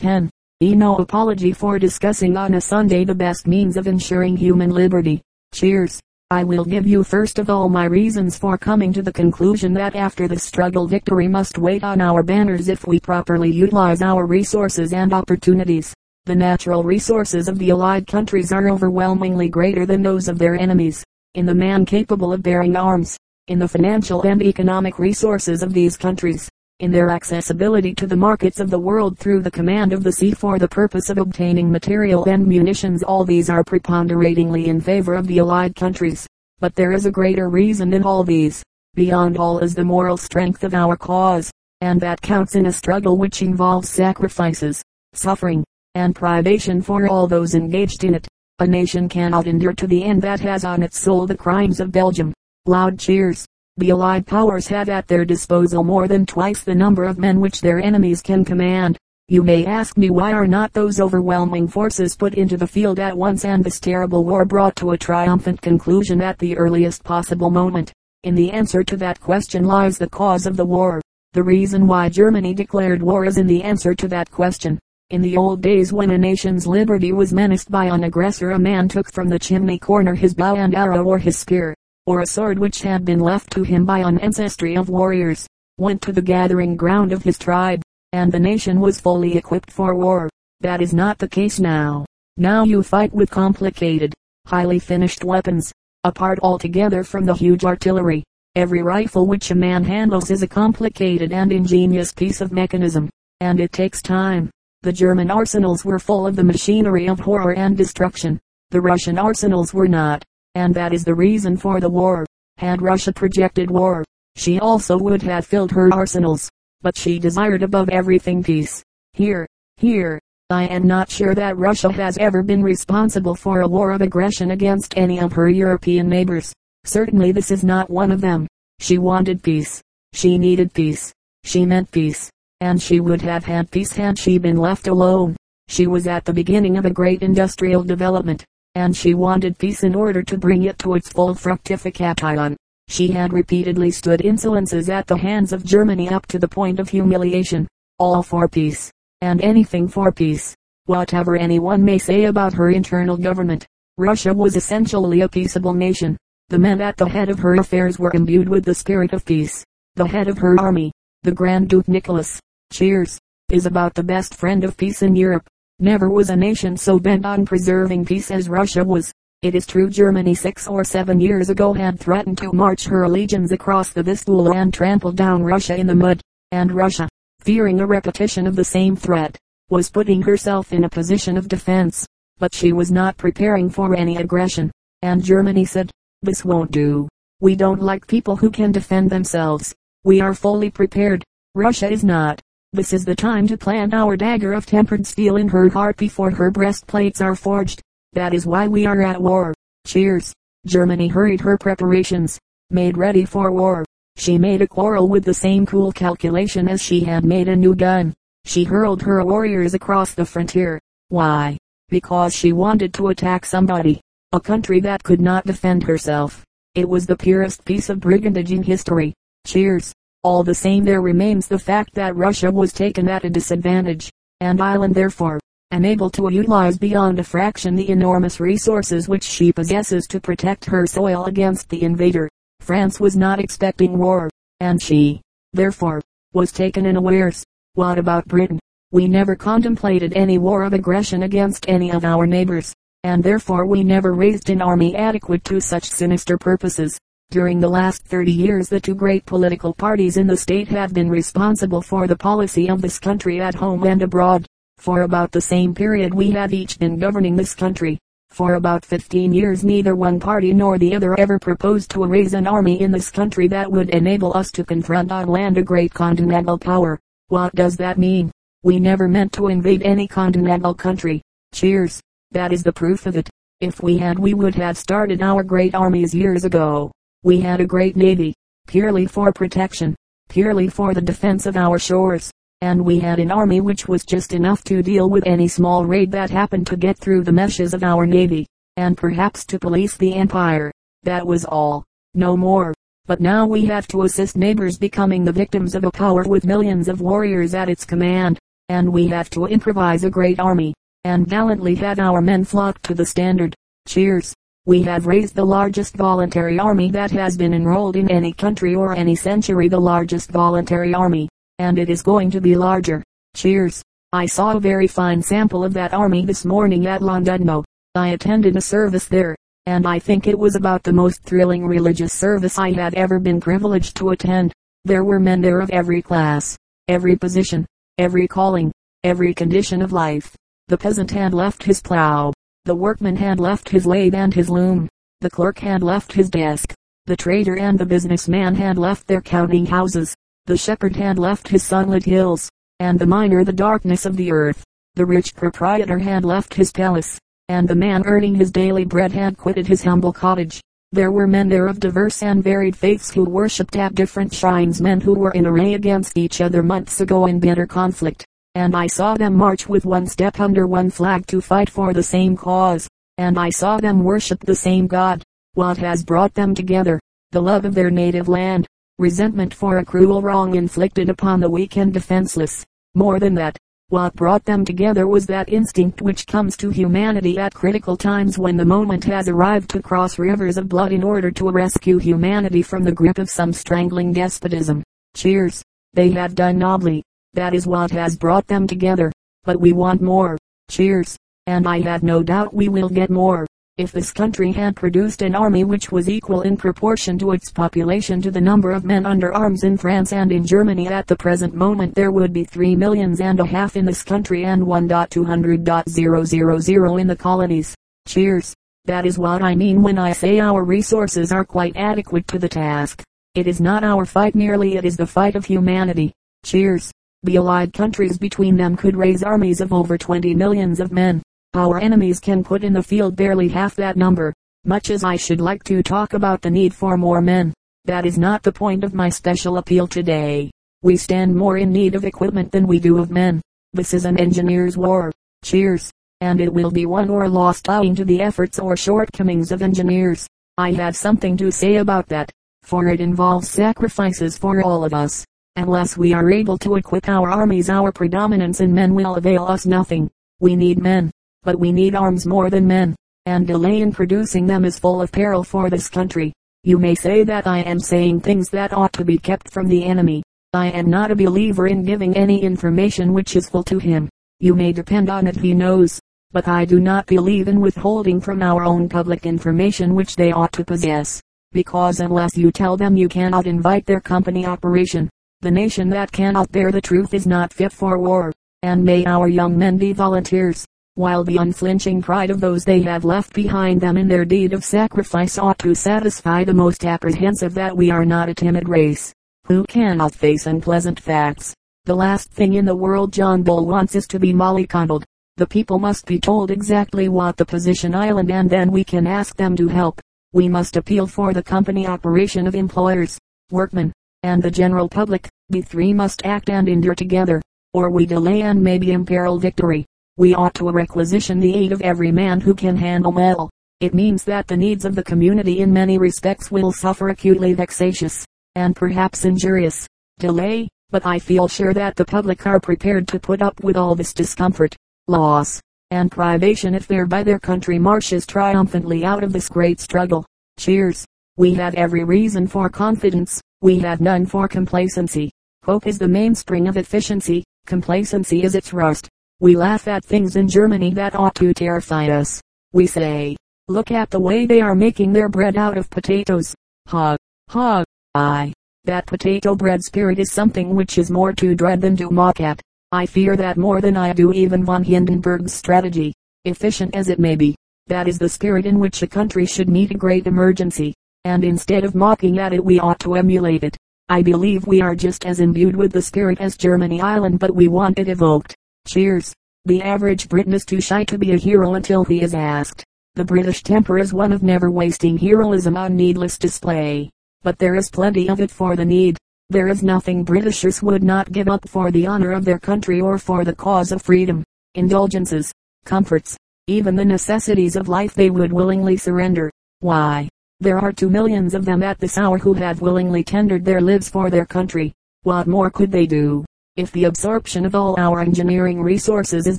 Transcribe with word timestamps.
10. 0.00 0.30
E 0.60 0.74
no 0.74 0.96
apology 0.96 1.52
for 1.52 1.78
discussing 1.78 2.34
on 2.34 2.54
a 2.54 2.60
Sunday 2.60 3.04
the 3.04 3.14
best 3.14 3.46
means 3.46 3.76
of 3.76 3.86
ensuring 3.86 4.34
human 4.34 4.70
liberty. 4.70 5.20
Cheers. 5.52 6.00
I 6.30 6.42
will 6.42 6.64
give 6.64 6.86
you 6.86 7.04
first 7.04 7.38
of 7.38 7.50
all 7.50 7.68
my 7.68 7.84
reasons 7.84 8.38
for 8.38 8.56
coming 8.56 8.94
to 8.94 9.02
the 9.02 9.12
conclusion 9.12 9.74
that 9.74 9.94
after 9.94 10.26
the 10.26 10.38
struggle 10.38 10.86
victory 10.86 11.28
must 11.28 11.58
wait 11.58 11.84
on 11.84 12.00
our 12.00 12.22
banners 12.22 12.68
if 12.68 12.86
we 12.86 12.98
properly 12.98 13.50
utilize 13.50 14.00
our 14.00 14.24
resources 14.24 14.94
and 14.94 15.12
opportunities. 15.12 15.92
The 16.24 16.34
natural 16.34 16.82
resources 16.82 17.46
of 17.46 17.58
the 17.58 17.68
Allied 17.68 18.06
countries 18.06 18.52
are 18.52 18.70
overwhelmingly 18.70 19.50
greater 19.50 19.84
than 19.84 20.02
those 20.02 20.28
of 20.28 20.38
their 20.38 20.54
enemies. 20.54 21.04
In 21.34 21.44
the 21.44 21.54
man 21.54 21.84
capable 21.84 22.32
of 22.32 22.42
bearing 22.42 22.74
arms, 22.74 23.18
in 23.48 23.58
the 23.58 23.68
financial 23.68 24.22
and 24.22 24.40
economic 24.40 24.98
resources 24.98 25.62
of 25.62 25.74
these 25.74 25.98
countries, 25.98 26.48
in 26.80 26.90
their 26.90 27.10
accessibility 27.10 27.94
to 27.94 28.06
the 28.06 28.16
markets 28.16 28.58
of 28.58 28.70
the 28.70 28.78
world 28.78 29.18
through 29.18 29.40
the 29.40 29.50
command 29.50 29.92
of 29.92 30.02
the 30.02 30.12
sea 30.12 30.32
for 30.32 30.58
the 30.58 30.66
purpose 30.66 31.10
of 31.10 31.18
obtaining 31.18 31.70
material 31.70 32.24
and 32.24 32.46
munitions 32.46 33.02
all 33.02 33.24
these 33.24 33.48
are 33.48 33.62
preponderatingly 33.62 34.66
in 34.68 34.80
favor 34.80 35.14
of 35.14 35.26
the 35.26 35.38
Allied 35.38 35.76
countries. 35.76 36.26
But 36.58 36.74
there 36.74 36.92
is 36.92 37.06
a 37.06 37.10
greater 37.10 37.48
reason 37.48 37.90
than 37.90 38.02
all 38.02 38.24
these. 38.24 38.62
Beyond 38.94 39.36
all 39.36 39.60
is 39.60 39.74
the 39.74 39.84
moral 39.84 40.16
strength 40.16 40.64
of 40.64 40.74
our 40.74 40.96
cause, 40.96 41.50
and 41.80 42.00
that 42.00 42.20
counts 42.20 42.54
in 42.54 42.66
a 42.66 42.72
struggle 42.72 43.16
which 43.16 43.42
involves 43.42 43.88
sacrifices, 43.88 44.82
suffering, 45.12 45.62
and 45.94 46.14
privation 46.14 46.82
for 46.82 47.06
all 47.08 47.26
those 47.26 47.54
engaged 47.54 48.04
in 48.04 48.14
it. 48.14 48.26
A 48.58 48.66
nation 48.66 49.08
cannot 49.08 49.46
endure 49.46 49.74
to 49.74 49.86
the 49.86 50.02
end 50.02 50.22
that 50.22 50.40
has 50.40 50.64
on 50.64 50.82
its 50.82 50.98
soul 50.98 51.26
the 51.26 51.36
crimes 51.36 51.78
of 51.78 51.92
Belgium, 51.92 52.32
Loud 52.66 52.98
cheers. 52.98 53.46
The 53.80 53.92
Allied 53.92 54.26
powers 54.26 54.68
have 54.68 54.90
at 54.90 55.08
their 55.08 55.24
disposal 55.24 55.82
more 55.82 56.06
than 56.06 56.26
twice 56.26 56.62
the 56.62 56.74
number 56.74 57.04
of 57.04 57.16
men 57.16 57.40
which 57.40 57.62
their 57.62 57.80
enemies 57.80 58.20
can 58.20 58.44
command. 58.44 58.98
You 59.28 59.42
may 59.42 59.64
ask 59.64 59.96
me 59.96 60.10
why 60.10 60.34
are 60.34 60.46
not 60.46 60.74
those 60.74 61.00
overwhelming 61.00 61.66
forces 61.66 62.14
put 62.14 62.34
into 62.34 62.58
the 62.58 62.66
field 62.66 63.00
at 63.00 63.16
once 63.16 63.46
and 63.46 63.64
this 63.64 63.80
terrible 63.80 64.22
war 64.26 64.44
brought 64.44 64.76
to 64.76 64.90
a 64.90 64.98
triumphant 64.98 65.62
conclusion 65.62 66.20
at 66.20 66.38
the 66.38 66.58
earliest 66.58 67.04
possible 67.04 67.48
moment. 67.48 67.90
In 68.22 68.34
the 68.34 68.50
answer 68.50 68.84
to 68.84 68.98
that 68.98 69.18
question 69.18 69.64
lies 69.64 69.96
the 69.96 70.10
cause 70.10 70.44
of 70.44 70.58
the 70.58 70.66
war. 70.66 71.00
The 71.32 71.42
reason 71.42 71.86
why 71.86 72.10
Germany 72.10 72.52
declared 72.52 73.02
war 73.02 73.24
is 73.24 73.38
in 73.38 73.46
the 73.46 73.62
answer 73.62 73.94
to 73.94 74.08
that 74.08 74.30
question. 74.30 74.78
In 75.08 75.22
the 75.22 75.38
old 75.38 75.62
days 75.62 75.90
when 75.90 76.10
a 76.10 76.18
nation's 76.18 76.66
liberty 76.66 77.14
was 77.14 77.32
menaced 77.32 77.70
by 77.70 77.86
an 77.86 78.04
aggressor 78.04 78.50
a 78.50 78.58
man 78.58 78.88
took 78.88 79.10
from 79.10 79.30
the 79.30 79.38
chimney 79.38 79.78
corner 79.78 80.14
his 80.14 80.34
bow 80.34 80.56
and 80.56 80.74
arrow 80.74 81.02
or 81.02 81.16
his 81.16 81.38
spear 81.38 81.74
or 82.06 82.20
a 82.20 82.26
sword 82.26 82.58
which 82.58 82.82
had 82.82 83.04
been 83.04 83.20
left 83.20 83.50
to 83.52 83.62
him 83.62 83.84
by 83.84 83.98
an 83.98 84.18
ancestry 84.18 84.76
of 84.76 84.88
warriors, 84.88 85.46
went 85.78 86.02
to 86.02 86.12
the 86.12 86.22
gathering 86.22 86.76
ground 86.76 87.12
of 87.12 87.22
his 87.22 87.38
tribe, 87.38 87.82
and 88.12 88.32
the 88.32 88.40
nation 88.40 88.80
was 88.80 89.00
fully 89.00 89.36
equipped 89.36 89.70
for 89.70 89.94
war. 89.94 90.28
That 90.60 90.82
is 90.82 90.92
not 90.92 91.18
the 91.18 91.28
case 91.28 91.60
now. 91.60 92.04
Now 92.36 92.64
you 92.64 92.82
fight 92.82 93.12
with 93.12 93.30
complicated, 93.30 94.14
highly 94.46 94.78
finished 94.78 95.24
weapons, 95.24 95.72
apart 96.04 96.38
altogether 96.42 97.04
from 97.04 97.24
the 97.24 97.34
huge 97.34 97.64
artillery. 97.64 98.24
Every 98.56 98.82
rifle 98.82 99.26
which 99.26 99.50
a 99.50 99.54
man 99.54 99.84
handles 99.84 100.30
is 100.30 100.42
a 100.42 100.48
complicated 100.48 101.32
and 101.32 101.52
ingenious 101.52 102.12
piece 102.12 102.40
of 102.40 102.50
mechanism, 102.50 103.08
and 103.40 103.60
it 103.60 103.72
takes 103.72 104.02
time. 104.02 104.50
The 104.82 104.92
German 104.92 105.30
arsenals 105.30 105.84
were 105.84 105.98
full 105.98 106.26
of 106.26 106.36
the 106.36 106.44
machinery 106.44 107.06
of 107.06 107.20
horror 107.20 107.54
and 107.54 107.76
destruction. 107.76 108.40
The 108.70 108.80
Russian 108.80 109.18
arsenals 109.18 109.72
were 109.74 109.88
not 109.88 110.24
and 110.54 110.74
that 110.74 110.92
is 110.92 111.04
the 111.04 111.14
reason 111.14 111.56
for 111.56 111.80
the 111.80 111.88
war. 111.88 112.26
Had 112.56 112.82
Russia 112.82 113.12
projected 113.12 113.70
war, 113.70 114.04
she 114.36 114.58
also 114.58 114.98
would 114.98 115.22
have 115.22 115.46
filled 115.46 115.70
her 115.72 115.92
arsenals, 115.92 116.48
but 116.82 116.96
she 116.96 117.18
desired 117.18 117.62
above 117.62 117.88
everything 117.88 118.42
peace. 118.42 118.82
Here, 119.12 119.46
here, 119.76 120.20
I 120.50 120.64
am 120.64 120.86
not 120.86 121.10
sure 121.10 121.34
that 121.34 121.56
Russia 121.56 121.92
has 121.92 122.18
ever 122.18 122.42
been 122.42 122.62
responsible 122.62 123.34
for 123.34 123.60
a 123.60 123.68
war 123.68 123.92
of 123.92 124.02
aggression 124.02 124.50
against 124.50 124.96
any 124.96 125.20
of 125.20 125.32
her 125.32 125.48
European 125.48 126.08
neighbors. 126.08 126.52
Certainly 126.84 127.32
this 127.32 127.50
is 127.50 127.62
not 127.62 127.90
one 127.90 128.10
of 128.10 128.20
them. 128.20 128.46
She 128.80 128.98
wanted 128.98 129.42
peace. 129.42 129.80
She 130.12 130.38
needed 130.38 130.74
peace. 130.74 131.12
She 131.44 131.64
meant 131.64 131.90
peace. 131.92 132.30
And 132.60 132.80
she 132.82 133.00
would 133.00 133.22
have 133.22 133.44
had 133.44 133.70
peace 133.70 133.92
had 133.92 134.18
she 134.18 134.38
been 134.38 134.56
left 134.56 134.88
alone. 134.88 135.36
She 135.68 135.86
was 135.86 136.06
at 136.06 136.24
the 136.24 136.32
beginning 136.32 136.76
of 136.76 136.84
a 136.84 136.90
great 136.90 137.22
industrial 137.22 137.84
development 137.84 138.44
and 138.74 138.96
she 138.96 139.14
wanted 139.14 139.58
peace 139.58 139.82
in 139.82 139.94
order 139.94 140.22
to 140.22 140.38
bring 140.38 140.64
it 140.64 140.78
to 140.78 140.94
its 140.94 141.08
full 141.08 141.34
fructification. 141.34 142.56
She 142.88 143.08
had 143.08 143.32
repeatedly 143.32 143.90
stood 143.90 144.20
insolences 144.20 144.88
at 144.88 145.06
the 145.06 145.16
hands 145.16 145.52
of 145.52 145.64
Germany 145.64 146.08
up 146.08 146.26
to 146.26 146.38
the 146.38 146.48
point 146.48 146.80
of 146.80 146.88
humiliation. 146.88 147.68
All 147.98 148.22
for 148.22 148.48
peace, 148.48 148.90
and 149.20 149.40
anything 149.42 149.86
for 149.86 150.10
peace. 150.10 150.54
Whatever 150.86 151.36
anyone 151.36 151.84
may 151.84 151.98
say 151.98 152.24
about 152.24 152.54
her 152.54 152.70
internal 152.70 153.16
government, 153.16 153.66
Russia 153.98 154.32
was 154.32 154.56
essentially 154.56 155.20
a 155.20 155.28
peaceable 155.28 155.74
nation. 155.74 156.16
The 156.48 156.58
men 156.58 156.80
at 156.80 156.96
the 156.96 157.08
head 157.08 157.28
of 157.28 157.38
her 157.40 157.54
affairs 157.54 157.98
were 157.98 158.12
imbued 158.14 158.48
with 158.48 158.64
the 158.64 158.74
spirit 158.74 159.12
of 159.12 159.24
peace. 159.24 159.64
The 159.96 160.06
head 160.06 160.26
of 160.26 160.38
her 160.38 160.58
army, 160.58 160.90
the 161.22 161.32
Grand 161.32 161.68
Duke 161.68 161.86
Nicholas, 161.86 162.40
cheers, 162.72 163.20
is 163.50 163.66
about 163.66 163.94
the 163.94 164.02
best 164.02 164.34
friend 164.34 164.64
of 164.64 164.76
peace 164.76 165.02
in 165.02 165.14
Europe. 165.14 165.46
Never 165.82 166.10
was 166.10 166.28
a 166.28 166.36
nation 166.36 166.76
so 166.76 166.98
bent 166.98 167.24
on 167.24 167.46
preserving 167.46 168.04
peace 168.04 168.30
as 168.30 168.50
Russia 168.50 168.84
was. 168.84 169.10
It 169.40 169.54
is 169.54 169.66
true 169.66 169.88
Germany 169.88 170.34
six 170.34 170.68
or 170.68 170.84
seven 170.84 171.18
years 171.18 171.48
ago 171.48 171.72
had 171.72 171.98
threatened 171.98 172.36
to 172.38 172.52
march 172.52 172.84
her 172.84 173.08
legions 173.08 173.50
across 173.50 173.88
the 173.88 174.02
Vistula 174.02 174.54
and 174.56 174.74
trample 174.74 175.10
down 175.10 175.42
Russia 175.42 175.74
in 175.74 175.86
the 175.86 175.94
mud, 175.94 176.20
and 176.52 176.70
Russia, 176.70 177.08
fearing 177.40 177.80
a 177.80 177.86
repetition 177.86 178.46
of 178.46 178.56
the 178.56 178.64
same 178.64 178.94
threat, 178.94 179.38
was 179.70 179.88
putting 179.88 180.20
herself 180.20 180.74
in 180.74 180.84
a 180.84 180.90
position 180.90 181.38
of 181.38 181.48
defense. 181.48 182.06
But 182.36 182.54
she 182.54 182.74
was 182.74 182.92
not 182.92 183.16
preparing 183.16 183.70
for 183.70 183.96
any 183.96 184.18
aggression, 184.18 184.70
and 185.00 185.24
Germany 185.24 185.64
said, 185.64 185.90
this 186.20 186.44
won't 186.44 186.70
do. 186.70 187.08
We 187.40 187.56
don't 187.56 187.80
like 187.80 188.06
people 188.06 188.36
who 188.36 188.50
can 188.50 188.70
defend 188.70 189.08
themselves. 189.08 189.74
We 190.04 190.20
are 190.20 190.34
fully 190.34 190.68
prepared. 190.68 191.24
Russia 191.54 191.90
is 191.90 192.04
not. 192.04 192.38
This 192.72 192.92
is 192.92 193.04
the 193.04 193.16
time 193.16 193.48
to 193.48 193.58
plant 193.58 193.92
our 193.92 194.16
dagger 194.16 194.52
of 194.52 194.64
tempered 194.64 195.04
steel 195.04 195.34
in 195.36 195.48
her 195.48 195.68
heart 195.68 195.96
before 195.96 196.30
her 196.30 196.52
breastplates 196.52 197.20
are 197.20 197.34
forged. 197.34 197.82
That 198.12 198.32
is 198.32 198.46
why 198.46 198.68
we 198.68 198.86
are 198.86 199.02
at 199.02 199.20
war. 199.20 199.52
Cheers. 199.88 200.32
Germany 200.66 201.08
hurried 201.08 201.40
her 201.40 201.58
preparations, 201.58 202.38
made 202.70 202.96
ready 202.96 203.24
for 203.24 203.50
war. 203.50 203.84
She 204.16 204.38
made 204.38 204.62
a 204.62 204.68
quarrel 204.68 205.08
with 205.08 205.24
the 205.24 205.34
same 205.34 205.66
cool 205.66 205.90
calculation 205.90 206.68
as 206.68 206.80
she 206.80 207.00
had 207.00 207.24
made 207.24 207.48
a 207.48 207.56
new 207.56 207.74
gun. 207.74 208.14
She 208.44 208.62
hurled 208.62 209.02
her 209.02 209.24
warriors 209.24 209.74
across 209.74 210.14
the 210.14 210.24
frontier. 210.24 210.78
Why? 211.08 211.58
Because 211.88 212.36
she 212.36 212.52
wanted 212.52 212.94
to 212.94 213.08
attack 213.08 213.46
somebody. 213.46 214.00
A 214.30 214.40
country 214.40 214.78
that 214.78 215.02
could 215.02 215.20
not 215.20 215.44
defend 215.44 215.82
herself. 215.82 216.44
It 216.76 216.88
was 216.88 217.04
the 217.04 217.16
purest 217.16 217.64
piece 217.64 217.90
of 217.90 217.98
brigandage 217.98 218.52
in 218.52 218.62
history. 218.62 219.12
Cheers. 219.44 219.92
All 220.22 220.44
the 220.44 220.54
same 220.54 220.84
there 220.84 221.00
remains 221.00 221.48
the 221.48 221.58
fact 221.58 221.94
that 221.94 222.14
Russia 222.14 222.50
was 222.50 222.74
taken 222.74 223.08
at 223.08 223.24
a 223.24 223.30
disadvantage, 223.30 224.10
and 224.40 224.60
Ireland 224.60 224.94
therefore, 224.94 225.40
unable 225.70 226.10
to 226.10 226.30
utilize 226.30 226.76
beyond 226.76 227.18
a 227.18 227.24
fraction 227.24 227.74
the 227.74 227.88
enormous 227.88 228.38
resources 228.38 229.08
which 229.08 229.22
she 229.22 229.50
possesses 229.50 230.06
to 230.08 230.20
protect 230.20 230.66
her 230.66 230.86
soil 230.86 231.24
against 231.24 231.70
the 231.70 231.82
invader. 231.82 232.28
France 232.60 233.00
was 233.00 233.16
not 233.16 233.40
expecting 233.40 233.96
war, 233.96 234.28
and 234.60 234.82
she, 234.82 235.22
therefore, 235.54 236.02
was 236.34 236.52
taken 236.52 236.86
unawares. 236.86 237.42
What 237.72 237.98
about 237.98 238.28
Britain? 238.28 238.60
We 238.92 239.08
never 239.08 239.34
contemplated 239.34 240.12
any 240.12 240.36
war 240.36 240.64
of 240.64 240.74
aggression 240.74 241.22
against 241.22 241.66
any 241.66 241.90
of 241.90 242.04
our 242.04 242.26
neighbors, 242.26 242.74
and 243.04 243.22
therefore 243.22 243.64
we 243.64 243.84
never 243.84 244.12
raised 244.12 244.50
an 244.50 244.60
army 244.60 244.94
adequate 244.94 245.44
to 245.44 245.62
such 245.62 245.88
sinister 245.88 246.36
purposes. 246.36 246.98
During 247.30 247.60
the 247.60 247.68
last 247.68 248.02
30 248.06 248.32
years 248.32 248.68
the 248.68 248.80
two 248.80 248.96
great 248.96 249.24
political 249.24 249.72
parties 249.72 250.16
in 250.16 250.26
the 250.26 250.36
state 250.36 250.66
have 250.66 250.92
been 250.92 251.08
responsible 251.08 251.80
for 251.80 252.08
the 252.08 252.16
policy 252.16 252.68
of 252.68 252.82
this 252.82 252.98
country 252.98 253.40
at 253.40 253.54
home 253.54 253.84
and 253.84 254.02
abroad. 254.02 254.44
For 254.78 255.02
about 255.02 255.30
the 255.30 255.40
same 255.40 255.72
period 255.72 256.12
we 256.12 256.32
have 256.32 256.52
each 256.52 256.80
been 256.80 256.98
governing 256.98 257.36
this 257.36 257.54
country. 257.54 258.00
For 258.30 258.54
about 258.54 258.84
15 258.84 259.32
years 259.32 259.62
neither 259.62 259.94
one 259.94 260.18
party 260.18 260.52
nor 260.52 260.76
the 260.76 260.92
other 260.92 261.16
ever 261.20 261.38
proposed 261.38 261.92
to 261.92 262.04
raise 262.04 262.34
an 262.34 262.48
army 262.48 262.80
in 262.80 262.90
this 262.90 263.12
country 263.12 263.46
that 263.46 263.70
would 263.70 263.90
enable 263.90 264.36
us 264.36 264.50
to 264.50 264.64
confront 264.64 265.12
on 265.12 265.28
land 265.28 265.56
a 265.56 265.62
great 265.62 265.94
continental 265.94 266.58
power. 266.58 266.98
What 267.28 267.54
does 267.54 267.76
that 267.76 267.96
mean? 267.96 268.32
We 268.64 268.80
never 268.80 269.06
meant 269.06 269.32
to 269.34 269.46
invade 269.46 269.84
any 269.84 270.08
continental 270.08 270.74
country. 270.74 271.22
Cheers. 271.54 272.00
That 272.32 272.52
is 272.52 272.64
the 272.64 272.72
proof 272.72 273.06
of 273.06 273.16
it. 273.16 273.30
If 273.60 273.84
we 273.84 273.98
had 273.98 274.18
we 274.18 274.34
would 274.34 274.56
have 274.56 274.76
started 274.76 275.22
our 275.22 275.44
great 275.44 275.76
armies 275.76 276.12
years 276.12 276.44
ago. 276.44 276.90
We 277.22 277.40
had 277.40 277.60
a 277.60 277.66
great 277.66 277.96
navy, 277.96 278.34
purely 278.66 279.04
for 279.04 279.30
protection, 279.30 279.94
purely 280.30 280.68
for 280.68 280.94
the 280.94 281.02
defense 281.02 281.44
of 281.44 281.54
our 281.54 281.78
shores, 281.78 282.30
and 282.62 282.82
we 282.82 282.98
had 282.98 283.18
an 283.18 283.30
army 283.30 283.60
which 283.60 283.86
was 283.86 284.06
just 284.06 284.32
enough 284.32 284.64
to 284.64 284.82
deal 284.82 285.10
with 285.10 285.26
any 285.26 285.46
small 285.46 285.84
raid 285.84 286.10
that 286.12 286.30
happened 286.30 286.66
to 286.68 286.78
get 286.78 286.96
through 286.96 287.24
the 287.24 287.32
meshes 287.32 287.74
of 287.74 287.82
our 287.82 288.06
navy, 288.06 288.46
and 288.78 288.96
perhaps 288.96 289.44
to 289.44 289.58
police 289.58 289.98
the 289.98 290.14
empire. 290.14 290.72
That 291.02 291.26
was 291.26 291.44
all. 291.44 291.84
No 292.14 292.38
more. 292.38 292.72
But 293.04 293.20
now 293.20 293.46
we 293.46 293.66
have 293.66 293.86
to 293.88 294.04
assist 294.04 294.38
neighbors 294.38 294.78
becoming 294.78 295.22
the 295.22 295.32
victims 295.32 295.74
of 295.74 295.84
a 295.84 295.90
power 295.90 296.22
with 296.22 296.46
millions 296.46 296.88
of 296.88 297.02
warriors 297.02 297.52
at 297.54 297.68
its 297.68 297.84
command, 297.84 298.38
and 298.70 298.90
we 298.90 299.08
have 299.08 299.28
to 299.30 299.44
improvise 299.44 300.04
a 300.04 300.10
great 300.10 300.40
army, 300.40 300.72
and 301.04 301.28
gallantly 301.28 301.74
had 301.74 302.00
our 302.00 302.22
men 302.22 302.44
flocked 302.44 302.82
to 302.84 302.94
the 302.94 303.04
standard. 303.04 303.54
Cheers. 303.86 304.32
We 304.66 304.82
have 304.82 305.06
raised 305.06 305.34
the 305.34 305.44
largest 305.44 305.96
voluntary 305.96 306.58
army 306.58 306.90
that 306.90 307.10
has 307.12 307.34
been 307.34 307.54
enrolled 307.54 307.96
in 307.96 308.10
any 308.10 308.30
country 308.30 308.74
or 308.74 308.94
any 308.94 309.16
century 309.16 309.68
the 309.68 309.80
largest 309.80 310.30
voluntary 310.30 310.92
army, 310.92 311.30
and 311.58 311.78
it 311.78 311.88
is 311.88 312.02
going 312.02 312.30
to 312.32 312.42
be 312.42 312.54
larger. 312.54 313.02
Cheers. 313.34 313.82
I 314.12 314.26
saw 314.26 314.54
a 314.54 314.60
very 314.60 314.86
fine 314.86 315.22
sample 315.22 315.64
of 315.64 315.72
that 315.74 315.94
army 315.94 316.26
this 316.26 316.44
morning 316.44 316.86
at 316.86 317.00
Llandudno. 317.00 317.64
I 317.94 318.08
attended 318.08 318.54
a 318.54 318.60
service 318.60 319.06
there, 319.06 319.34
and 319.64 319.86
I 319.86 319.98
think 319.98 320.26
it 320.26 320.38
was 320.38 320.56
about 320.56 320.82
the 320.82 320.92
most 320.92 321.22
thrilling 321.22 321.66
religious 321.66 322.12
service 322.12 322.58
I 322.58 322.72
had 322.72 322.94
ever 322.94 323.18
been 323.18 323.40
privileged 323.40 323.96
to 323.96 324.10
attend. 324.10 324.52
There 324.84 325.04
were 325.04 325.20
men 325.20 325.40
there 325.40 325.60
of 325.60 325.70
every 325.70 326.02
class, 326.02 326.58
every 326.86 327.16
position, 327.16 327.64
every 327.96 328.28
calling, 328.28 328.72
every 329.04 329.32
condition 329.32 329.80
of 329.80 329.92
life. 329.92 330.36
The 330.68 330.76
peasant 330.76 331.10
had 331.12 331.32
left 331.32 331.62
his 331.62 331.80
plow. 331.80 332.34
The 332.66 332.74
workman 332.74 333.16
had 333.16 333.40
left 333.40 333.70
his 333.70 333.86
lathe 333.86 334.14
and 334.14 334.34
his 334.34 334.50
loom. 334.50 334.86
The 335.22 335.30
clerk 335.30 335.60
had 335.60 335.82
left 335.82 336.12
his 336.12 336.28
desk. 336.28 336.74
The 337.06 337.16
trader 337.16 337.56
and 337.56 337.78
the 337.78 337.86
businessman 337.86 338.54
had 338.54 338.76
left 338.76 339.06
their 339.06 339.22
counting 339.22 339.64
houses. 339.64 340.14
The 340.44 340.58
shepherd 340.58 340.94
had 340.94 341.18
left 341.18 341.48
his 341.48 341.62
sunlit 341.62 342.04
hills, 342.04 342.50
and 342.78 342.98
the 342.98 343.06
miner 343.06 343.44
the 343.44 343.52
darkness 343.52 344.04
of 344.04 344.14
the 344.16 344.30
earth. 344.30 344.62
The 344.94 345.06
rich 345.06 345.34
proprietor 345.34 345.98
had 346.00 346.22
left 346.22 346.52
his 346.52 346.70
palace, 346.70 347.18
and 347.48 347.66
the 347.66 347.74
man 347.74 348.02
earning 348.04 348.34
his 348.34 348.50
daily 348.50 348.84
bread 348.84 349.12
had 349.12 349.38
quitted 349.38 349.66
his 349.66 349.82
humble 349.82 350.12
cottage. 350.12 350.60
There 350.92 351.12
were 351.12 351.26
men 351.26 351.48
there 351.48 351.66
of 351.66 351.80
diverse 351.80 352.22
and 352.22 352.44
varied 352.44 352.76
faiths 352.76 353.10
who 353.10 353.24
worshipped 353.24 353.76
at 353.76 353.94
different 353.94 354.34
shrines 354.34 354.82
men 354.82 355.00
who 355.00 355.14
were 355.14 355.30
in 355.30 355.46
array 355.46 355.72
against 355.72 356.18
each 356.18 356.42
other 356.42 356.62
months 356.62 357.00
ago 357.00 357.24
in 357.24 357.40
bitter 357.40 357.66
conflict 357.66 358.26
and 358.54 358.74
I 358.74 358.86
saw 358.86 359.14
them 359.14 359.36
march 359.36 359.68
with 359.68 359.84
one 359.84 360.06
step 360.06 360.40
under 360.40 360.66
one 360.66 360.90
flag 360.90 361.26
to 361.26 361.40
fight 361.40 361.70
for 361.70 361.92
the 361.92 362.02
same 362.02 362.36
cause, 362.36 362.88
and 363.18 363.38
I 363.38 363.50
saw 363.50 363.76
them 363.78 364.02
worship 364.02 364.40
the 364.40 364.54
same 364.54 364.86
God. 364.86 365.22
What 365.54 365.76
has 365.78 366.04
brought 366.04 366.34
them 366.34 366.54
together? 366.54 367.00
The 367.32 367.42
love 367.42 367.64
of 367.64 367.74
their 367.74 367.90
native 367.90 368.28
land, 368.28 368.66
resentment 368.98 369.54
for 369.54 369.78
a 369.78 369.84
cruel 369.84 370.20
wrong 370.20 370.56
inflicted 370.56 371.08
upon 371.08 371.40
the 371.40 371.50
weak 371.50 371.76
and 371.76 371.92
defenseless. 371.92 372.64
More 372.94 373.20
than 373.20 373.34
that, 373.34 373.56
what 373.88 374.14
brought 374.14 374.44
them 374.44 374.64
together 374.64 375.06
was 375.06 375.26
that 375.26 375.48
instinct 375.48 376.00
which 376.00 376.26
comes 376.26 376.56
to 376.58 376.70
humanity 376.70 377.38
at 377.38 377.54
critical 377.54 377.96
times 377.96 378.38
when 378.38 378.56
the 378.56 378.64
moment 378.64 379.04
has 379.04 379.28
arrived 379.28 379.70
to 379.70 379.82
cross 379.82 380.18
rivers 380.18 380.56
of 380.56 380.68
blood 380.68 380.92
in 380.92 381.02
order 381.02 381.30
to 381.32 381.50
rescue 381.50 381.98
humanity 381.98 382.62
from 382.62 382.84
the 382.84 382.92
grip 382.92 383.18
of 383.18 383.28
some 383.28 383.52
strangling 383.52 384.12
despotism. 384.12 384.82
Cheers. 385.16 385.64
They 385.92 386.10
have 386.10 386.36
done 386.36 386.58
nobly. 386.58 387.02
That 387.34 387.54
is 387.54 387.66
what 387.66 387.90
has 387.92 388.16
brought 388.16 388.46
them 388.46 388.66
together. 388.66 389.12
But 389.44 389.60
we 389.60 389.72
want 389.72 390.02
more. 390.02 390.36
Cheers. 390.68 391.16
And 391.46 391.66
I 391.66 391.80
have 391.80 392.02
no 392.02 392.22
doubt 392.22 392.52
we 392.52 392.68
will 392.68 392.88
get 392.88 393.10
more. 393.10 393.46
If 393.80 393.92
this 393.92 394.12
country 394.12 394.52
had 394.52 394.76
produced 394.76 395.22
an 395.22 395.34
army 395.34 395.64
which 395.64 395.90
was 395.90 396.08
equal 396.08 396.42
in 396.42 396.56
proportion 396.56 397.18
to 397.18 397.32
its 397.32 397.50
population 397.50 398.20
to 398.20 398.30
the 398.30 398.40
number 398.40 398.72
of 398.72 398.84
men 398.84 399.06
under 399.06 399.32
arms 399.32 399.64
in 399.64 399.78
France 399.78 400.12
and 400.12 400.30
in 400.30 400.44
Germany 400.44 400.88
at 400.88 401.06
the 401.06 401.16
present 401.16 401.54
moment 401.54 401.94
there 401.94 402.10
would 402.10 402.32
be 402.32 402.44
three 402.44 402.76
millions 402.76 403.22
and 403.22 403.40
a 403.40 403.46
half 403.46 403.76
in 403.76 403.86
this 403.86 404.02
country 404.02 404.44
and 404.44 404.62
1.200.000 404.62 407.00
in 407.00 407.06
the 407.06 407.16
colonies. 407.16 407.74
Cheers. 408.06 408.54
That 408.84 409.06
is 409.06 409.18
what 409.18 409.42
I 409.42 409.54
mean 409.54 409.82
when 409.82 409.98
I 409.98 410.12
say 410.12 410.40
our 410.40 410.62
resources 410.62 411.32
are 411.32 411.44
quite 411.44 411.76
adequate 411.76 412.28
to 412.28 412.38
the 412.38 412.48
task. 412.48 413.02
It 413.34 413.46
is 413.46 413.62
not 413.62 413.82
our 413.82 414.04
fight 414.04 414.34
merely 414.34 414.76
it 414.76 414.84
is 414.84 414.98
the 414.98 415.06
fight 415.06 415.36
of 415.36 415.46
humanity. 415.46 416.12
Cheers. 416.44 416.92
The 417.22 417.36
allied 417.36 417.74
countries 417.74 418.16
between 418.16 418.56
them 418.56 418.76
could 418.76 418.96
raise 418.96 419.22
armies 419.22 419.60
of 419.60 419.74
over 419.74 419.98
20 419.98 420.34
millions 420.34 420.80
of 420.80 420.90
men. 420.90 421.22
Our 421.52 421.78
enemies 421.78 422.18
can 422.18 422.42
put 422.42 422.64
in 422.64 422.72
the 422.72 422.82
field 422.82 423.14
barely 423.14 423.48
half 423.48 423.74
that 423.76 423.96
number. 423.96 424.32
Much 424.64 424.88
as 424.88 425.04
I 425.04 425.16
should 425.16 425.40
like 425.40 425.62
to 425.64 425.82
talk 425.82 426.14
about 426.14 426.40
the 426.40 426.50
need 426.50 426.74
for 426.74 426.96
more 426.96 427.20
men, 427.20 427.52
that 427.84 428.06
is 428.06 428.18
not 428.18 428.42
the 428.42 428.52
point 428.52 428.84
of 428.84 428.94
my 428.94 429.08
special 429.08 429.58
appeal 429.58 429.86
today. 429.86 430.50
We 430.82 430.96
stand 430.96 431.36
more 431.36 431.58
in 431.58 431.72
need 431.72 431.94
of 431.94 432.04
equipment 432.04 432.52
than 432.52 432.66
we 432.66 432.80
do 432.80 432.98
of 432.98 433.10
men. 433.10 433.42
This 433.74 433.92
is 433.92 434.06
an 434.06 434.18
engineer's 434.18 434.78
war. 434.78 435.12
Cheers. 435.44 435.90
And 436.22 436.40
it 436.40 436.52
will 436.52 436.70
be 436.70 436.86
won 436.86 437.10
or 437.10 437.28
lost 437.28 437.68
owing 437.68 437.94
to 437.96 438.04
the 438.04 438.20
efforts 438.20 438.58
or 438.58 438.76
shortcomings 438.76 439.52
of 439.52 439.60
engineers. 439.60 440.26
I 440.56 440.72
have 440.72 440.96
something 440.96 441.36
to 441.38 441.50
say 441.50 441.76
about 441.76 442.06
that, 442.08 442.30
for 442.62 442.88
it 442.88 443.00
involves 443.00 443.48
sacrifices 443.48 444.38
for 444.38 444.62
all 444.62 444.84
of 444.84 444.94
us. 444.94 445.24
Unless 445.56 445.96
we 445.96 446.12
are 446.12 446.30
able 446.30 446.56
to 446.58 446.76
equip 446.76 447.08
our 447.08 447.28
armies 447.28 447.68
our 447.68 447.90
predominance 447.90 448.60
in 448.60 448.72
men 448.72 448.94
will 448.94 449.16
avail 449.16 449.44
us 449.44 449.66
nothing. 449.66 450.08
We 450.38 450.54
need 450.54 450.78
men, 450.78 451.10
but 451.42 451.58
we 451.58 451.72
need 451.72 451.94
arms 451.94 452.26
more 452.26 452.50
than 452.50 452.66
men, 452.66 452.94
and 453.26 453.46
delay 453.46 453.80
in 453.80 453.92
producing 453.92 454.46
them 454.46 454.64
is 454.64 454.78
full 454.78 455.02
of 455.02 455.10
peril 455.10 455.42
for 455.42 455.68
this 455.68 455.88
country. 455.88 456.32
You 456.62 456.78
may 456.78 456.94
say 456.94 457.24
that 457.24 457.46
I 457.46 457.60
am 457.60 457.80
saying 457.80 458.20
things 458.20 458.48
that 458.50 458.72
ought 458.72 458.92
to 458.94 459.04
be 459.04 459.18
kept 459.18 459.50
from 459.50 459.66
the 459.66 459.84
enemy. 459.84 460.22
I 460.52 460.70
am 460.70 460.88
not 460.88 461.10
a 461.10 461.16
believer 461.16 461.66
in 461.66 461.84
giving 461.84 462.16
any 462.16 462.42
information 462.42 463.12
which 463.12 463.34
is 463.36 463.48
full 463.48 463.64
to 463.64 463.78
him. 463.78 464.08
You 464.38 464.54
may 464.54 464.72
depend 464.72 465.10
on 465.10 465.26
it 465.26 465.36
he 465.36 465.54
knows. 465.54 466.00
But 466.32 466.46
I 466.46 466.64
do 466.64 466.78
not 466.78 467.06
believe 467.06 467.48
in 467.48 467.60
withholding 467.60 468.20
from 468.20 468.40
our 468.40 468.62
own 468.62 468.88
public 468.88 469.26
information 469.26 469.96
which 469.96 470.14
they 470.14 470.30
ought 470.30 470.52
to 470.52 470.64
possess. 470.64 471.20
Because 471.50 471.98
unless 471.98 472.36
you 472.36 472.52
tell 472.52 472.76
them 472.76 472.96
you 472.96 473.08
cannot 473.08 473.46
invite 473.46 473.84
their 473.84 474.00
company 474.00 474.46
operation, 474.46 475.10
the 475.42 475.50
nation 475.50 475.88
that 475.88 476.12
cannot 476.12 476.52
bear 476.52 476.70
the 476.70 476.82
truth 476.82 477.14
is 477.14 477.26
not 477.26 477.50
fit 477.50 477.72
for 477.72 477.98
war, 477.98 478.30
and 478.62 478.84
may 478.84 479.06
our 479.06 479.26
young 479.26 479.56
men 479.56 479.78
be 479.78 479.94
volunteers, 479.94 480.66
while 480.96 481.24
the 481.24 481.38
unflinching 481.38 482.02
pride 482.02 482.28
of 482.28 482.42
those 482.42 482.62
they 482.62 482.82
have 482.82 483.06
left 483.06 483.32
behind 483.32 483.80
them 483.80 483.96
in 483.96 484.06
their 484.06 484.26
deed 484.26 484.52
of 484.52 484.62
sacrifice 484.62 485.38
ought 485.38 485.58
to 485.58 485.74
satisfy 485.74 486.44
the 486.44 486.52
most 486.52 486.84
apprehensive 486.84 487.54
that 487.54 487.74
we 487.74 487.90
are 487.90 488.04
not 488.04 488.28
a 488.28 488.34
timid 488.34 488.68
race, 488.68 489.14
who 489.46 489.64
cannot 489.64 490.14
face 490.14 490.44
unpleasant 490.44 491.00
facts. 491.00 491.54
The 491.86 491.96
last 491.96 492.30
thing 492.30 492.54
in 492.54 492.66
the 492.66 492.76
world 492.76 493.10
John 493.10 493.42
Bull 493.42 493.64
wants 493.64 493.94
is 493.94 494.06
to 494.08 494.18
be 494.18 494.34
mollycoddled. 494.34 495.04
The 495.38 495.46
people 495.46 495.78
must 495.78 496.04
be 496.04 496.20
told 496.20 496.50
exactly 496.50 497.08
what 497.08 497.38
the 497.38 497.46
position 497.46 497.94
island 497.94 498.30
and 498.30 498.50
then 498.50 498.70
we 498.70 498.84
can 498.84 499.06
ask 499.06 499.36
them 499.36 499.56
to 499.56 499.68
help. 499.68 500.02
We 500.34 500.50
must 500.50 500.76
appeal 500.76 501.06
for 501.06 501.32
the 501.32 501.42
company 501.42 501.86
operation 501.86 502.46
of 502.46 502.54
employers, 502.54 503.18
workmen, 503.50 503.94
and 504.22 504.42
the 504.42 504.50
general 504.50 504.88
public, 504.88 505.28
we 505.48 505.62
three 505.62 505.92
must 505.92 506.24
act 506.24 506.50
and 506.50 506.68
endure 506.68 506.94
together, 506.94 507.40
or 507.72 507.90
we 507.90 508.06
delay 508.06 508.42
and 508.42 508.62
maybe 508.62 508.92
imperil 508.92 509.38
victory. 509.38 509.86
We 510.16 510.34
ought 510.34 510.54
to 510.54 510.70
requisition 510.70 511.40
the 511.40 511.54
aid 511.54 511.72
of 511.72 511.82
every 511.82 512.12
man 512.12 512.40
who 512.40 512.54
can 512.54 512.76
handle 512.76 513.12
metal. 513.12 513.50
It 513.80 513.94
means 513.94 514.24
that 514.24 514.46
the 514.46 514.56
needs 514.56 514.84
of 514.84 514.94
the 514.94 515.02
community 515.02 515.60
in 515.60 515.72
many 515.72 515.96
respects 515.96 516.50
will 516.50 516.72
suffer 516.72 517.08
acutely 517.08 517.54
vexatious, 517.54 518.24
and 518.54 518.76
perhaps 518.76 519.24
injurious, 519.24 519.86
delay, 520.18 520.68
but 520.90 521.06
I 521.06 521.18
feel 521.18 521.48
sure 521.48 521.72
that 521.72 521.96
the 521.96 522.04
public 522.04 522.46
are 522.46 522.60
prepared 522.60 523.08
to 523.08 523.18
put 523.18 523.40
up 523.40 523.62
with 523.62 523.76
all 523.76 523.94
this 523.94 524.12
discomfort, 524.12 524.76
loss, 525.08 525.60
and 525.90 526.10
privation 526.10 526.74
if 526.74 526.86
thereby 526.86 527.22
their 527.22 527.38
country 527.38 527.78
marches 527.78 528.26
triumphantly 528.26 529.04
out 529.04 529.24
of 529.24 529.32
this 529.32 529.48
great 529.48 529.80
struggle. 529.80 530.26
Cheers. 530.58 531.06
We 531.36 531.54
have 531.54 531.74
every 531.74 532.04
reason 532.04 532.46
for 532.46 532.68
confidence. 532.68 533.40
We 533.62 533.78
have 533.80 534.00
none 534.00 534.24
for 534.24 534.48
complacency. 534.48 535.30
Hope 535.66 535.86
is 535.86 535.98
the 535.98 536.08
mainspring 536.08 536.66
of 536.66 536.78
efficiency. 536.78 537.44
Complacency 537.66 538.42
is 538.42 538.54
its 538.54 538.72
rust. 538.72 539.06
We 539.38 539.54
laugh 539.54 539.86
at 539.86 540.02
things 540.02 540.36
in 540.36 540.48
Germany 540.48 540.94
that 540.94 541.14
ought 541.14 541.34
to 541.34 541.52
terrify 541.52 542.08
us. 542.08 542.40
We 542.72 542.86
say, 542.86 543.36
look 543.68 543.90
at 543.90 544.08
the 544.08 544.18
way 544.18 544.46
they 544.46 544.62
are 544.62 544.74
making 544.74 545.12
their 545.12 545.28
bread 545.28 545.58
out 545.58 545.76
of 545.76 545.90
potatoes. 545.90 546.54
Ha, 546.88 547.18
ha, 547.50 547.84
I. 548.14 548.54
That 548.84 549.04
potato 549.04 549.54
bread 549.54 549.82
spirit 549.82 550.18
is 550.18 550.32
something 550.32 550.74
which 550.74 550.96
is 550.96 551.10
more 551.10 551.34
to 551.34 551.54
dread 551.54 551.82
than 551.82 551.98
to 551.98 552.08
mock 552.08 552.40
at. 552.40 552.62
I 552.92 553.04
fear 553.04 553.36
that 553.36 553.58
more 553.58 553.82
than 553.82 553.94
I 553.94 554.14
do 554.14 554.32
even 554.32 554.64
von 554.64 554.84
Hindenburg's 554.84 555.52
strategy, 555.52 556.14
efficient 556.46 556.94
as 556.94 557.10
it 557.10 557.18
may 557.18 557.36
be. 557.36 557.56
That 557.88 558.08
is 558.08 558.18
the 558.18 558.30
spirit 558.30 558.64
in 558.64 558.78
which 558.78 559.02
a 559.02 559.06
country 559.06 559.44
should 559.44 559.68
meet 559.68 559.90
a 559.90 559.98
great 559.98 560.26
emergency 560.26 560.94
and 561.24 561.44
instead 561.44 561.84
of 561.84 561.94
mocking 561.94 562.38
at 562.38 562.52
it 562.52 562.64
we 562.64 562.80
ought 562.80 562.98
to 563.00 563.14
emulate 563.14 563.64
it. 563.64 563.76
I 564.08 564.22
believe 564.22 564.66
we 564.66 564.80
are 564.80 564.94
just 564.94 565.24
as 565.24 565.40
imbued 565.40 565.76
with 565.76 565.92
the 565.92 566.02
spirit 566.02 566.40
as 566.40 566.56
Germany 566.56 567.00
Island 567.00 567.38
but 567.38 567.54
we 567.54 567.68
want 567.68 567.98
it 567.98 568.08
evoked. 568.08 568.56
Cheers. 568.86 569.34
The 569.66 569.82
average 569.82 570.28
Briton 570.28 570.54
is 570.54 570.64
too 570.64 570.80
shy 570.80 571.04
to 571.04 571.18
be 571.18 571.32
a 571.32 571.36
hero 571.36 571.74
until 571.74 572.04
he 572.04 572.22
is 572.22 572.34
asked. 572.34 572.84
The 573.14 573.24
British 573.24 573.62
temper 573.62 573.98
is 573.98 574.14
one 574.14 574.32
of 574.32 574.42
never 574.42 574.70
wasting 574.70 575.18
heroism 575.18 575.76
on 575.76 575.96
needless 575.96 576.38
display. 576.38 577.10
But 577.42 577.58
there 577.58 577.74
is 577.74 577.90
plenty 577.90 578.28
of 578.28 578.40
it 578.40 578.50
for 578.50 578.76
the 578.76 578.84
need. 578.84 579.18
There 579.50 579.68
is 579.68 579.82
nothing 579.82 580.24
Britishers 580.24 580.82
would 580.82 581.02
not 581.02 581.32
give 581.32 581.48
up 581.48 581.68
for 581.68 581.90
the 581.90 582.06
honor 582.06 582.32
of 582.32 582.44
their 582.44 582.58
country 582.58 583.00
or 583.00 583.18
for 583.18 583.44
the 583.44 583.54
cause 583.54 583.92
of 583.92 584.00
freedom. 584.00 584.44
Indulgences, 584.74 585.52
comforts, 585.84 586.36
even 586.68 586.94
the 586.94 587.04
necessities 587.04 587.74
of 587.74 587.88
life 587.88 588.14
they 588.14 588.30
would 588.30 588.52
willingly 588.52 588.96
surrender. 588.96 589.50
Why, 589.80 590.28
there 590.60 590.78
are 590.78 590.92
two 590.92 591.08
millions 591.08 591.54
of 591.54 591.64
them 591.64 591.82
at 591.82 591.98
this 591.98 592.18
hour 592.18 592.36
who 592.36 592.52
have 592.52 592.82
willingly 592.82 593.24
tendered 593.24 593.64
their 593.64 593.80
lives 593.80 594.10
for 594.10 594.28
their 594.28 594.44
country. 594.44 594.92
What 595.22 595.46
more 595.46 595.70
could 595.70 595.90
they 595.90 596.06
do? 596.06 596.44
If 596.76 596.92
the 596.92 597.04
absorption 597.04 597.64
of 597.64 597.74
all 597.74 597.98
our 597.98 598.20
engineering 598.20 598.82
resources 598.82 599.46
is 599.46 599.58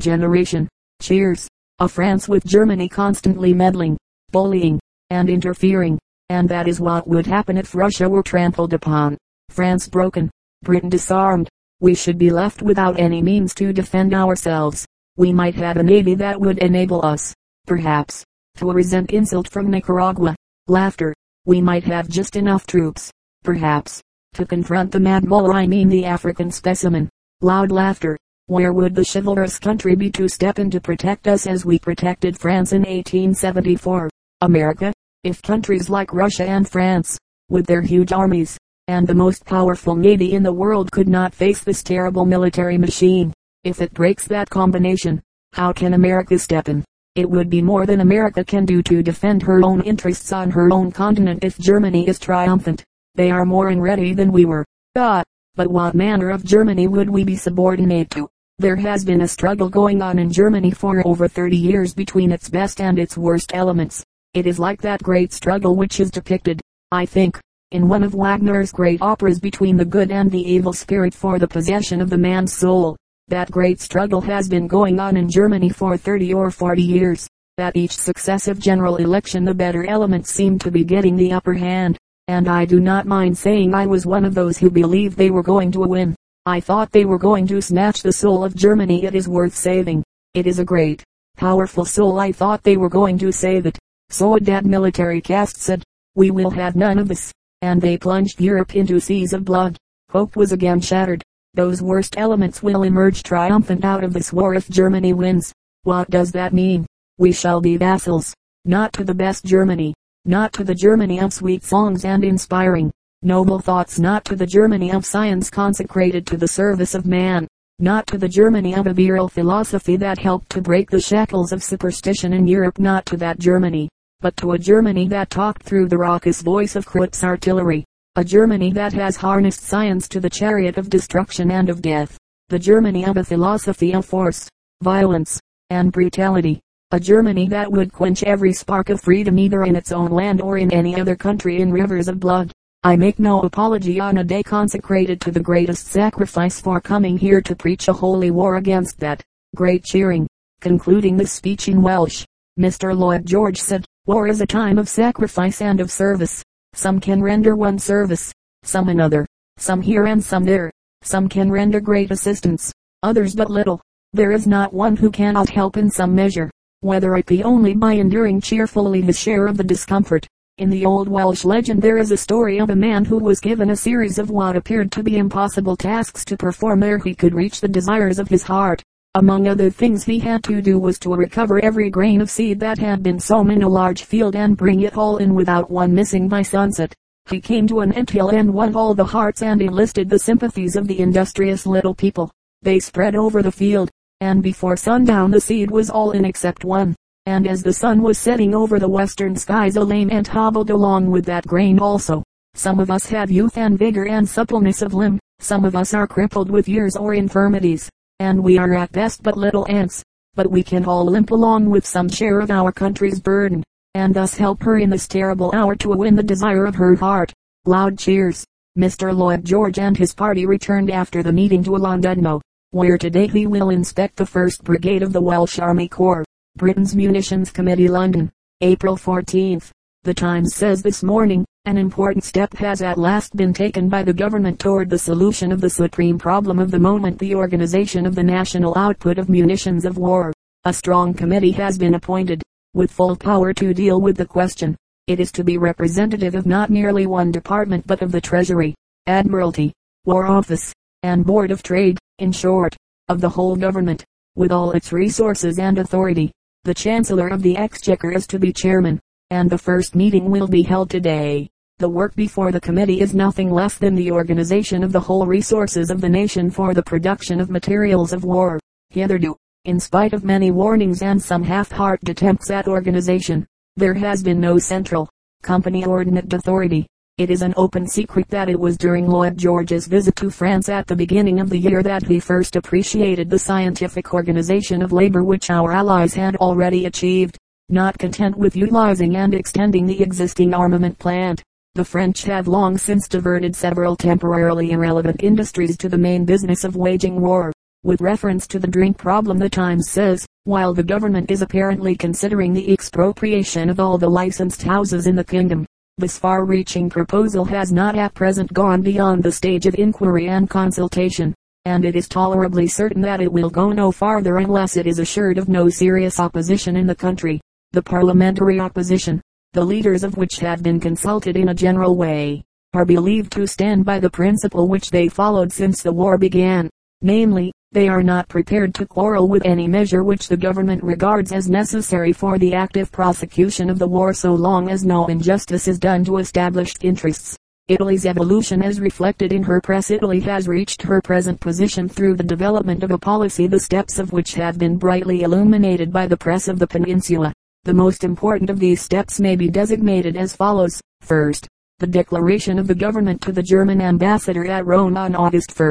generation. 0.00 0.68
Cheers. 1.00 1.46
A 1.78 1.86
France 1.86 2.28
with 2.28 2.44
Germany 2.44 2.88
constantly 2.88 3.54
meddling, 3.54 3.96
bullying, 4.32 4.80
and 5.10 5.30
interfering. 5.30 5.96
And 6.28 6.48
that 6.48 6.66
is 6.66 6.80
what 6.80 7.06
would 7.06 7.26
happen 7.28 7.56
if 7.56 7.76
Russia 7.76 8.08
were 8.08 8.24
trampled 8.24 8.72
upon. 8.72 9.16
France 9.48 9.88
broken. 9.88 10.28
Britain 10.62 10.90
disarmed. 10.90 11.48
We 11.78 11.94
should 11.94 12.18
be 12.18 12.30
left 12.30 12.62
without 12.62 12.98
any 12.98 13.22
means 13.22 13.54
to 13.54 13.72
defend 13.72 14.12
ourselves. 14.12 14.84
We 15.16 15.32
might 15.32 15.54
have 15.54 15.76
a 15.76 15.84
navy 15.84 16.16
that 16.16 16.40
would 16.40 16.58
enable 16.58 17.04
us, 17.04 17.34
perhaps, 17.66 18.24
to 18.56 18.70
resent 18.70 19.10
insult 19.10 19.48
from 19.48 19.70
Nicaragua. 19.70 20.34
Laughter. 20.68 21.14
We 21.46 21.60
might 21.60 21.84
have 21.84 22.08
just 22.08 22.36
enough 22.36 22.66
troops, 22.66 23.10
perhaps, 23.42 24.00
to 24.34 24.44
confront 24.44 24.92
the 24.92 25.00
Mad 25.00 25.24
Mullah 25.24 25.54
I 25.54 25.66
mean 25.66 25.88
the 25.88 26.04
African 26.04 26.50
specimen. 26.50 27.08
Loud 27.40 27.70
laughter. 27.70 28.16
Where 28.46 28.72
would 28.72 28.94
the 28.94 29.08
chivalrous 29.10 29.58
country 29.58 29.94
be 29.94 30.10
to 30.10 30.28
step 30.28 30.58
in 30.58 30.70
to 30.70 30.80
protect 30.80 31.28
us 31.28 31.46
as 31.46 31.64
we 31.64 31.78
protected 31.78 32.38
France 32.38 32.72
in 32.72 32.80
1874? 32.80 34.10
America? 34.42 34.92
If 35.24 35.40
countries 35.40 35.88
like 35.88 36.12
Russia 36.12 36.44
and 36.44 36.68
France, 36.68 37.18
with 37.48 37.66
their 37.66 37.82
huge 37.82 38.12
armies, 38.12 38.58
and 38.88 39.06
the 39.06 39.14
most 39.14 39.44
powerful 39.44 39.94
navy 39.94 40.32
in 40.32 40.42
the 40.42 40.52
world 40.52 40.90
could 40.90 41.08
not 41.08 41.34
face 41.34 41.62
this 41.62 41.82
terrible 41.82 42.26
military 42.26 42.76
machine, 42.76 43.32
if 43.62 43.80
it 43.80 43.94
breaks 43.94 44.26
that 44.26 44.50
combination, 44.50 45.22
how 45.52 45.72
can 45.72 45.94
America 45.94 46.38
step 46.38 46.68
in? 46.68 46.84
It 47.20 47.28
would 47.28 47.50
be 47.50 47.60
more 47.60 47.84
than 47.84 48.00
America 48.00 48.42
can 48.42 48.64
do 48.64 48.82
to 48.84 49.02
defend 49.02 49.42
her 49.42 49.62
own 49.62 49.82
interests 49.82 50.32
on 50.32 50.50
her 50.52 50.72
own 50.72 50.90
continent 50.90 51.44
if 51.44 51.58
Germany 51.58 52.08
is 52.08 52.18
triumphant. 52.18 52.82
They 53.14 53.30
are 53.30 53.44
more 53.44 53.68
in 53.68 53.78
ready 53.78 54.14
than 54.14 54.32
we 54.32 54.46
were. 54.46 54.64
God, 54.96 55.24
but 55.54 55.68
what 55.68 55.94
manner 55.94 56.30
of 56.30 56.46
Germany 56.46 56.88
would 56.88 57.10
we 57.10 57.24
be 57.24 57.36
subordinate 57.36 58.08
to? 58.12 58.26
There 58.58 58.76
has 58.76 59.04
been 59.04 59.20
a 59.20 59.28
struggle 59.28 59.68
going 59.68 60.00
on 60.00 60.18
in 60.18 60.32
Germany 60.32 60.70
for 60.70 61.06
over 61.06 61.28
30 61.28 61.58
years 61.58 61.92
between 61.92 62.32
its 62.32 62.48
best 62.48 62.80
and 62.80 62.98
its 62.98 63.18
worst 63.18 63.50
elements. 63.52 64.02
It 64.32 64.46
is 64.46 64.58
like 64.58 64.80
that 64.80 65.02
great 65.02 65.34
struggle 65.34 65.76
which 65.76 66.00
is 66.00 66.10
depicted, 66.10 66.62
I 66.90 67.04
think, 67.04 67.38
in 67.70 67.86
one 67.86 68.02
of 68.02 68.14
Wagner's 68.14 68.72
great 68.72 69.02
operas 69.02 69.38
between 69.38 69.76
the 69.76 69.84
good 69.84 70.10
and 70.10 70.30
the 70.30 70.40
evil 70.40 70.72
spirit 70.72 71.12
for 71.12 71.38
the 71.38 71.46
possession 71.46 72.00
of 72.00 72.08
the 72.08 72.16
man's 72.16 72.54
soul. 72.54 72.96
That 73.30 73.48
great 73.48 73.80
struggle 73.80 74.20
has 74.22 74.48
been 74.48 74.66
going 74.66 74.98
on 74.98 75.16
in 75.16 75.30
Germany 75.30 75.68
for 75.68 75.96
30 75.96 76.34
or 76.34 76.50
40 76.50 76.82
years. 76.82 77.28
At 77.58 77.76
each 77.76 77.92
successive 77.92 78.58
general 78.58 78.96
election 78.96 79.44
the 79.44 79.54
better 79.54 79.86
elements 79.86 80.32
seem 80.32 80.58
to 80.58 80.70
be 80.72 80.82
getting 80.82 81.14
the 81.14 81.32
upper 81.32 81.54
hand. 81.54 81.96
And 82.26 82.48
I 82.48 82.64
do 82.64 82.80
not 82.80 83.06
mind 83.06 83.38
saying 83.38 83.72
I 83.72 83.86
was 83.86 84.04
one 84.04 84.24
of 84.24 84.34
those 84.34 84.58
who 84.58 84.68
believed 84.68 85.16
they 85.16 85.30
were 85.30 85.44
going 85.44 85.70
to 85.72 85.78
win. 85.78 86.16
I 86.44 86.58
thought 86.58 86.90
they 86.90 87.04
were 87.04 87.20
going 87.20 87.46
to 87.46 87.62
snatch 87.62 88.02
the 88.02 88.12
soul 88.12 88.42
of 88.42 88.56
Germany. 88.56 89.04
It 89.04 89.14
is 89.14 89.28
worth 89.28 89.54
saving. 89.54 90.02
It 90.34 90.48
is 90.48 90.58
a 90.58 90.64
great, 90.64 91.04
powerful 91.36 91.84
soul. 91.84 92.18
I 92.18 92.32
thought 92.32 92.64
they 92.64 92.76
were 92.76 92.88
going 92.88 93.16
to 93.18 93.30
save 93.30 93.64
it. 93.64 93.78
So 94.08 94.34
a 94.34 94.40
dead 94.40 94.66
military 94.66 95.20
caste 95.20 95.58
said, 95.58 95.84
we 96.16 96.32
will 96.32 96.50
have 96.50 96.74
none 96.74 96.98
of 96.98 97.06
this. 97.06 97.30
And 97.62 97.80
they 97.80 97.96
plunged 97.96 98.40
Europe 98.40 98.74
into 98.74 98.98
seas 98.98 99.32
of 99.32 99.44
blood. 99.44 99.76
Hope 100.10 100.34
was 100.34 100.50
again 100.50 100.80
shattered. 100.80 101.22
Those 101.54 101.82
worst 101.82 102.14
elements 102.16 102.62
will 102.62 102.84
emerge 102.84 103.24
triumphant 103.24 103.84
out 103.84 104.04
of 104.04 104.12
this 104.12 104.32
war 104.32 104.54
if 104.54 104.68
Germany 104.68 105.12
wins. 105.12 105.52
What 105.82 106.08
does 106.08 106.30
that 106.32 106.52
mean? 106.52 106.86
We 107.18 107.32
shall 107.32 107.60
be 107.60 107.76
vassals, 107.76 108.32
not 108.64 108.92
to 108.92 109.04
the 109.04 109.14
best 109.14 109.44
Germany, 109.44 109.92
not 110.24 110.52
to 110.52 110.64
the 110.64 110.74
Germany 110.74 111.18
of 111.18 111.32
sweet 111.32 111.64
songs 111.64 112.04
and 112.04 112.22
inspiring, 112.22 112.92
noble 113.22 113.58
thoughts, 113.58 113.98
not 113.98 114.24
to 114.26 114.36
the 114.36 114.46
Germany 114.46 114.92
of 114.92 115.04
science 115.04 115.50
consecrated 115.50 116.24
to 116.28 116.36
the 116.36 116.46
service 116.46 116.94
of 116.94 117.04
man, 117.04 117.48
not 117.80 118.06
to 118.06 118.18
the 118.18 118.28
Germany 118.28 118.74
of 118.74 118.86
a 118.86 118.92
virile 118.92 119.28
philosophy 119.28 119.96
that 119.96 120.18
helped 120.18 120.50
to 120.50 120.60
break 120.60 120.88
the 120.88 121.00
shackles 121.00 121.50
of 121.50 121.64
superstition 121.64 122.32
in 122.32 122.46
Europe, 122.46 122.78
not 122.78 123.04
to 123.06 123.16
that 123.16 123.40
Germany, 123.40 123.88
but 124.20 124.36
to 124.36 124.52
a 124.52 124.58
Germany 124.58 125.08
that 125.08 125.30
talked 125.30 125.64
through 125.64 125.88
the 125.88 125.98
raucous 125.98 126.42
voice 126.42 126.76
of 126.76 126.86
Krupp's 126.86 127.24
artillery, 127.24 127.84
a 128.16 128.24
Germany 128.24 128.72
that 128.72 128.92
has 128.92 129.16
harnessed 129.16 129.62
science 129.62 130.08
to 130.08 130.18
the 130.18 130.28
chariot 130.28 130.76
of 130.76 130.90
destruction 130.90 131.52
and 131.52 131.68
of 131.68 131.80
death. 131.80 132.18
The 132.48 132.58
Germany 132.58 133.04
of 133.06 133.16
a 133.16 133.22
philosophy 133.22 133.94
of 133.94 134.04
force, 134.04 134.48
violence, 134.82 135.38
and 135.70 135.92
brutality. 135.92 136.58
A 136.90 136.98
Germany 136.98 137.46
that 137.50 137.70
would 137.70 137.92
quench 137.92 138.24
every 138.24 138.52
spark 138.52 138.90
of 138.90 139.00
freedom 139.00 139.38
either 139.38 139.62
in 139.62 139.76
its 139.76 139.92
own 139.92 140.10
land 140.10 140.40
or 140.40 140.58
in 140.58 140.72
any 140.72 141.00
other 141.00 141.14
country 141.14 141.60
in 141.60 141.70
rivers 141.70 142.08
of 142.08 142.18
blood. 142.18 142.50
I 142.82 142.96
make 142.96 143.20
no 143.20 143.42
apology 143.42 144.00
on 144.00 144.18
a 144.18 144.24
day 144.24 144.42
consecrated 144.42 145.20
to 145.20 145.30
the 145.30 145.38
greatest 145.38 145.86
sacrifice 145.86 146.60
for 146.60 146.80
coming 146.80 147.16
here 147.16 147.40
to 147.42 147.54
preach 147.54 147.86
a 147.86 147.92
holy 147.92 148.32
war 148.32 148.56
against 148.56 148.98
that. 148.98 149.22
Great 149.54 149.84
cheering. 149.84 150.26
Concluding 150.60 151.16
the 151.16 151.28
speech 151.28 151.68
in 151.68 151.80
Welsh, 151.80 152.24
Mr. 152.58 152.96
Lloyd 152.96 153.24
George 153.24 153.60
said, 153.60 153.86
War 154.06 154.26
is 154.26 154.40
a 154.40 154.46
time 154.46 154.78
of 154.78 154.88
sacrifice 154.88 155.62
and 155.62 155.78
of 155.78 155.92
service. 155.92 156.42
Some 156.74 157.00
can 157.00 157.22
render 157.22 157.56
one 157.56 157.78
service, 157.78 158.32
some 158.62 158.88
another, 158.88 159.26
some 159.56 159.82
here 159.82 160.06
and 160.06 160.22
some 160.22 160.44
there. 160.44 160.70
Some 161.02 161.28
can 161.28 161.50
render 161.50 161.80
great 161.80 162.10
assistance, 162.10 162.72
others 163.02 163.34
but 163.34 163.50
little. 163.50 163.80
There 164.12 164.32
is 164.32 164.46
not 164.46 164.72
one 164.72 164.96
who 164.96 165.10
cannot 165.10 165.48
help 165.48 165.76
in 165.76 165.90
some 165.90 166.14
measure, 166.14 166.50
whether 166.80 167.16
it 167.16 167.26
be 167.26 167.42
only 167.42 167.74
by 167.74 167.94
enduring 167.94 168.40
cheerfully 168.40 169.00
his 169.00 169.18
share 169.18 169.46
of 169.46 169.56
the 169.56 169.64
discomfort. 169.64 170.26
In 170.58 170.68
the 170.68 170.84
old 170.84 171.08
Welsh 171.08 171.44
legend 171.44 171.80
there 171.80 171.96
is 171.96 172.10
a 172.10 172.16
story 172.16 172.58
of 172.58 172.70
a 172.70 172.76
man 172.76 173.04
who 173.04 173.18
was 173.18 173.40
given 173.40 173.70
a 173.70 173.76
series 173.76 174.18
of 174.18 174.30
what 174.30 174.56
appeared 174.56 174.92
to 174.92 175.02
be 175.02 175.16
impossible 175.16 175.76
tasks 175.76 176.24
to 176.26 176.36
perform 176.36 176.82
ere 176.82 176.98
he 176.98 177.14
could 177.14 177.34
reach 177.34 177.60
the 177.60 177.68
desires 177.68 178.18
of 178.18 178.28
his 178.28 178.42
heart. 178.42 178.82
Among 179.16 179.48
other 179.48 179.70
things 179.70 180.04
he 180.04 180.20
had 180.20 180.44
to 180.44 180.62
do 180.62 180.78
was 180.78 180.96
to 181.00 181.10
recover 181.10 181.58
every 181.64 181.90
grain 181.90 182.20
of 182.20 182.30
seed 182.30 182.60
that 182.60 182.78
had 182.78 183.02
been 183.02 183.18
sown 183.18 183.50
in 183.50 183.64
a 183.64 183.68
large 183.68 184.04
field 184.04 184.36
and 184.36 184.56
bring 184.56 184.82
it 184.82 184.96
all 184.96 185.16
in 185.16 185.34
without 185.34 185.68
one 185.68 185.92
missing 185.92 186.28
by 186.28 186.42
sunset. 186.42 186.94
He 187.28 187.40
came 187.40 187.66
to 187.66 187.80
an 187.80 187.92
ant 187.92 188.10
hill 188.10 188.28
and 188.28 188.54
won 188.54 188.76
all 188.76 188.94
the 188.94 189.04
hearts 189.04 189.42
and 189.42 189.60
enlisted 189.60 190.08
the 190.08 190.18
sympathies 190.20 190.76
of 190.76 190.86
the 190.86 191.00
industrious 191.00 191.66
little 191.66 191.92
people. 191.92 192.30
They 192.62 192.78
spread 192.78 193.16
over 193.16 193.42
the 193.42 193.50
field, 193.50 193.90
and 194.20 194.44
before 194.44 194.76
sundown 194.76 195.32
the 195.32 195.40
seed 195.40 195.72
was 195.72 195.90
all 195.90 196.12
in 196.12 196.24
except 196.24 196.64
one. 196.64 196.94
And 197.26 197.48
as 197.48 197.64
the 197.64 197.72
sun 197.72 198.02
was 198.02 198.16
setting 198.16 198.54
over 198.54 198.78
the 198.78 198.88
western 198.88 199.34
skies 199.34 199.74
a 199.74 199.82
lame 199.82 200.12
ant 200.12 200.28
hobbled 200.28 200.70
along 200.70 201.10
with 201.10 201.24
that 201.24 201.48
grain 201.48 201.80
also. 201.80 202.22
Some 202.54 202.78
of 202.78 202.92
us 202.92 203.06
have 203.06 203.28
youth 203.28 203.58
and 203.58 203.76
vigor 203.76 204.06
and 204.06 204.28
suppleness 204.28 204.82
of 204.82 204.94
limb. 204.94 205.18
Some 205.40 205.64
of 205.64 205.74
us 205.74 205.94
are 205.94 206.06
crippled 206.06 206.48
with 206.48 206.68
years 206.68 206.94
or 206.94 207.14
infirmities 207.14 207.90
and 208.20 208.40
we 208.40 208.58
are 208.58 208.74
at 208.74 208.92
best 208.92 209.22
but 209.22 209.36
little 209.36 209.66
ants. 209.68 210.04
But 210.34 210.50
we 210.50 210.62
can 210.62 210.84
all 210.84 211.04
limp 211.04 211.32
along 211.32 211.68
with 211.70 211.84
some 211.84 212.08
share 212.08 212.38
of 212.38 212.50
our 212.50 212.70
country's 212.70 213.18
burden, 213.18 213.64
and 213.94 214.14
thus 214.14 214.36
help 214.36 214.62
her 214.62 214.78
in 214.78 214.90
this 214.90 215.08
terrible 215.08 215.50
hour 215.52 215.74
to 215.76 215.88
win 215.88 216.14
the 216.14 216.22
desire 216.22 216.66
of 216.66 216.76
her 216.76 216.94
heart. 216.94 217.32
Loud 217.64 217.98
cheers. 217.98 218.44
Mr. 218.78 219.12
Lloyd 219.16 219.44
George 219.44 219.78
and 219.80 219.96
his 219.96 220.14
party 220.14 220.46
returned 220.46 220.90
after 220.90 221.24
the 221.24 221.32
meeting 221.32 221.64
to 221.64 221.70
Llandudno, 221.70 222.40
where 222.70 222.96
today 222.96 223.26
he 223.26 223.46
will 223.46 223.70
inspect 223.70 224.16
the 224.16 224.24
1st 224.24 224.62
Brigade 224.62 225.02
of 225.02 225.12
the 225.12 225.20
Welsh 225.20 225.58
Army 225.58 225.88
Corps. 225.88 226.24
Britain's 226.56 226.94
Munitions 226.94 227.50
Committee 227.50 227.88
London, 227.88 228.30
April 228.60 228.96
14th. 228.96 229.70
The 230.02 230.14
Times 230.14 230.54
says 230.54 230.82
this 230.82 231.02
morning, 231.02 231.44
an 231.66 231.76
important 231.76 232.24
step 232.24 232.54
has 232.54 232.80
at 232.80 232.96
last 232.96 233.36
been 233.36 233.52
taken 233.52 233.90
by 233.90 234.02
the 234.02 234.14
government 234.14 234.58
toward 234.58 234.88
the 234.88 234.98
solution 234.98 235.52
of 235.52 235.60
the 235.60 235.68
supreme 235.68 236.18
problem 236.18 236.58
of 236.58 236.70
the 236.70 236.78
moment 236.78 237.18
the 237.18 237.34
organization 237.34 238.06
of 238.06 238.14
the 238.14 238.22
national 238.22 238.78
output 238.78 239.18
of 239.18 239.28
munitions 239.28 239.84
of 239.84 239.98
war. 239.98 240.32
A 240.64 240.72
strong 240.72 241.12
committee 241.12 241.50
has 241.50 241.76
been 241.76 241.96
appointed, 241.96 242.42
with 242.72 242.90
full 242.90 243.14
power 243.14 243.52
to 243.52 243.74
deal 243.74 244.00
with 244.00 244.16
the 244.16 244.24
question. 244.24 244.74
It 245.06 245.20
is 245.20 245.30
to 245.32 245.44
be 245.44 245.58
representative 245.58 246.34
of 246.34 246.46
not 246.46 246.70
merely 246.70 247.06
one 247.06 247.30
department 247.30 247.86
but 247.86 248.00
of 248.00 248.10
the 248.10 248.22
Treasury, 248.22 248.74
Admiralty, 249.06 249.70
War 250.06 250.24
Office, 250.24 250.72
and 251.02 251.26
Board 251.26 251.50
of 251.50 251.62
Trade, 251.62 251.98
in 252.20 252.32
short, 252.32 252.74
of 253.08 253.20
the 253.20 253.28
whole 253.28 253.54
government, 253.54 254.02
with 254.34 254.50
all 254.50 254.72
its 254.72 254.94
resources 254.94 255.58
and 255.58 255.76
authority. 255.76 256.32
The 256.64 256.72
Chancellor 256.72 257.28
of 257.28 257.42
the 257.42 257.58
Exchequer 257.58 258.12
is 258.12 258.26
to 258.28 258.38
be 258.38 258.50
chairman 258.50 258.98
and 259.30 259.48
the 259.48 259.58
first 259.58 259.94
meeting 259.94 260.30
will 260.30 260.48
be 260.48 260.62
held 260.62 260.90
today. 260.90 261.48
The 261.78 261.88
work 261.88 262.14
before 262.14 262.52
the 262.52 262.60
committee 262.60 263.00
is 263.00 263.14
nothing 263.14 263.50
less 263.50 263.78
than 263.78 263.94
the 263.94 264.10
organization 264.10 264.82
of 264.82 264.92
the 264.92 265.00
whole 265.00 265.24
resources 265.24 265.90
of 265.90 266.00
the 266.00 266.08
nation 266.08 266.50
for 266.50 266.74
the 266.74 266.82
production 266.82 267.40
of 267.40 267.48
materials 267.48 268.12
of 268.12 268.24
war. 268.24 268.58
Hitherto, 268.90 269.36
in 269.64 269.78
spite 269.78 270.12
of 270.12 270.24
many 270.24 270.50
warnings 270.50 271.00
and 271.02 271.22
some 271.22 271.42
half-hearted 271.42 272.08
attempts 272.08 272.50
at 272.50 272.66
organization, 272.66 273.46
there 273.76 273.94
has 273.94 274.22
been 274.22 274.40
no 274.40 274.58
central, 274.58 275.08
company 275.42 275.84
ordinate 275.84 276.32
authority. 276.32 276.86
It 277.18 277.30
is 277.30 277.42
an 277.42 277.54
open 277.56 277.86
secret 277.86 278.28
that 278.30 278.48
it 278.48 278.58
was 278.58 278.76
during 278.76 279.06
Lloyd 279.06 279.36
George's 279.36 279.86
visit 279.86 280.16
to 280.16 280.30
France 280.30 280.68
at 280.68 280.86
the 280.86 280.96
beginning 280.96 281.38
of 281.38 281.50
the 281.50 281.58
year 281.58 281.82
that 281.82 282.06
he 282.06 282.18
first 282.18 282.56
appreciated 282.56 283.30
the 283.30 283.38
scientific 283.38 284.12
organization 284.12 284.82
of 284.82 284.92
labor 284.92 285.22
which 285.22 285.50
our 285.50 285.72
allies 285.72 286.14
had 286.14 286.36
already 286.36 286.86
achieved. 286.86 287.38
Not 287.72 287.96
content 287.98 288.36
with 288.36 288.56
utilizing 288.56 289.14
and 289.14 289.32
extending 289.32 289.86
the 289.86 290.02
existing 290.02 290.52
armament 290.52 290.98
plant, 290.98 291.40
The 291.76 291.84
French 291.84 292.24
have 292.24 292.48
long 292.48 292.76
since 292.76 293.06
diverted 293.06 293.54
several 293.54 293.94
temporarily 293.94 294.72
irrelevant 294.72 295.22
industries 295.22 295.76
to 295.76 295.88
the 295.88 295.96
main 295.96 296.24
business 296.24 296.64
of 296.64 296.74
waging 296.74 297.20
war. 297.20 297.52
With 297.84 298.00
reference 298.00 298.48
to 298.48 298.58
the 298.58 298.66
drink 298.66 298.98
problem 298.98 299.38
the 299.38 299.48
Times 299.48 299.88
says, 299.88 300.26
while 300.44 300.74
the 300.74 300.82
government 300.82 301.30
is 301.30 301.42
apparently 301.42 301.94
considering 301.94 302.52
the 302.52 302.72
expropriation 302.72 303.70
of 303.70 303.78
all 303.78 303.98
the 303.98 304.10
licensed 304.10 304.62
houses 304.62 305.06
in 305.06 305.14
the 305.14 305.22
kingdom, 305.22 305.64
this 305.96 306.18
far-reaching 306.18 306.90
proposal 306.90 307.44
has 307.44 307.70
not 307.70 307.96
at 307.96 308.14
present 308.14 308.52
gone 308.52 308.82
beyond 308.82 309.22
the 309.22 309.30
stage 309.30 309.66
of 309.66 309.76
inquiry 309.76 310.26
and 310.26 310.50
consultation, 310.50 311.32
and 311.66 311.84
it 311.84 311.94
is 311.94 312.08
tolerably 312.08 312.66
certain 312.66 313.00
that 313.02 313.20
it 313.20 313.32
will 313.32 313.48
go 313.48 313.70
no 313.70 313.92
farther 313.92 314.38
unless 314.38 314.76
it 314.76 314.88
is 314.88 314.98
assured 314.98 315.38
of 315.38 315.48
no 315.48 315.68
serious 315.68 316.18
opposition 316.18 316.74
in 316.74 316.88
the 316.88 316.96
country. 316.96 317.40
The 317.72 317.82
parliamentary 317.82 318.58
opposition, 318.58 319.20
the 319.52 319.64
leaders 319.64 320.02
of 320.02 320.16
which 320.16 320.40
have 320.40 320.60
been 320.60 320.80
consulted 320.80 321.36
in 321.36 321.50
a 321.50 321.54
general 321.54 321.94
way, 321.94 322.42
are 322.74 322.84
believed 322.84 323.30
to 323.34 323.46
stand 323.46 323.84
by 323.84 324.00
the 324.00 324.10
principle 324.10 324.66
which 324.66 324.90
they 324.90 325.08
followed 325.08 325.52
since 325.52 325.80
the 325.80 325.92
war 325.92 326.18
began, 326.18 326.68
namely, 327.00 327.52
they 327.70 327.88
are 327.88 328.02
not 328.02 328.28
prepared 328.28 328.74
to 328.74 328.86
quarrel 328.86 329.28
with 329.28 329.46
any 329.46 329.68
measure 329.68 330.02
which 330.02 330.26
the 330.26 330.36
government 330.36 330.82
regards 330.82 331.30
as 331.30 331.48
necessary 331.48 332.12
for 332.12 332.40
the 332.40 332.54
active 332.54 332.90
prosecution 332.90 333.70
of 333.70 333.78
the 333.78 333.86
war 333.86 334.12
so 334.12 334.34
long 334.34 334.68
as 334.68 334.84
no 334.84 335.06
injustice 335.06 335.68
is 335.68 335.78
done 335.78 336.04
to 336.04 336.16
established 336.16 336.84
interests. 336.84 337.36
Italy's 337.68 338.04
evolution 338.04 338.64
as 338.64 338.80
reflected 338.80 339.32
in 339.32 339.44
her 339.44 339.60
press 339.60 339.92
Italy 339.92 340.18
has 340.18 340.48
reached 340.48 340.82
her 340.82 341.00
present 341.00 341.38
position 341.38 341.88
through 341.88 342.16
the 342.16 342.24
development 342.24 342.82
of 342.82 342.90
a 342.90 342.98
policy 342.98 343.46
the 343.46 343.60
steps 343.60 344.00
of 344.00 344.12
which 344.12 344.34
have 344.34 344.58
been 344.58 344.76
brightly 344.76 345.22
illuminated 345.22 345.92
by 345.92 346.08
the 346.08 346.16
press 346.16 346.48
of 346.48 346.58
the 346.58 346.66
peninsula. 346.66 347.32
The 347.64 347.74
most 347.74 348.04
important 348.04 348.48
of 348.48 348.58
these 348.58 348.80
steps 348.80 349.20
may 349.20 349.36
be 349.36 349.50
designated 349.50 350.16
as 350.16 350.34
follows. 350.34 350.80
First, 351.02 351.46
the 351.78 351.86
declaration 351.86 352.58
of 352.58 352.66
the 352.66 352.74
government 352.74 353.20
to 353.22 353.32
the 353.32 353.42
German 353.42 353.82
ambassador 353.82 354.46
at 354.46 354.64
Rome 354.64 354.96
on 354.96 355.14
August 355.14 355.52
1, 355.58 355.68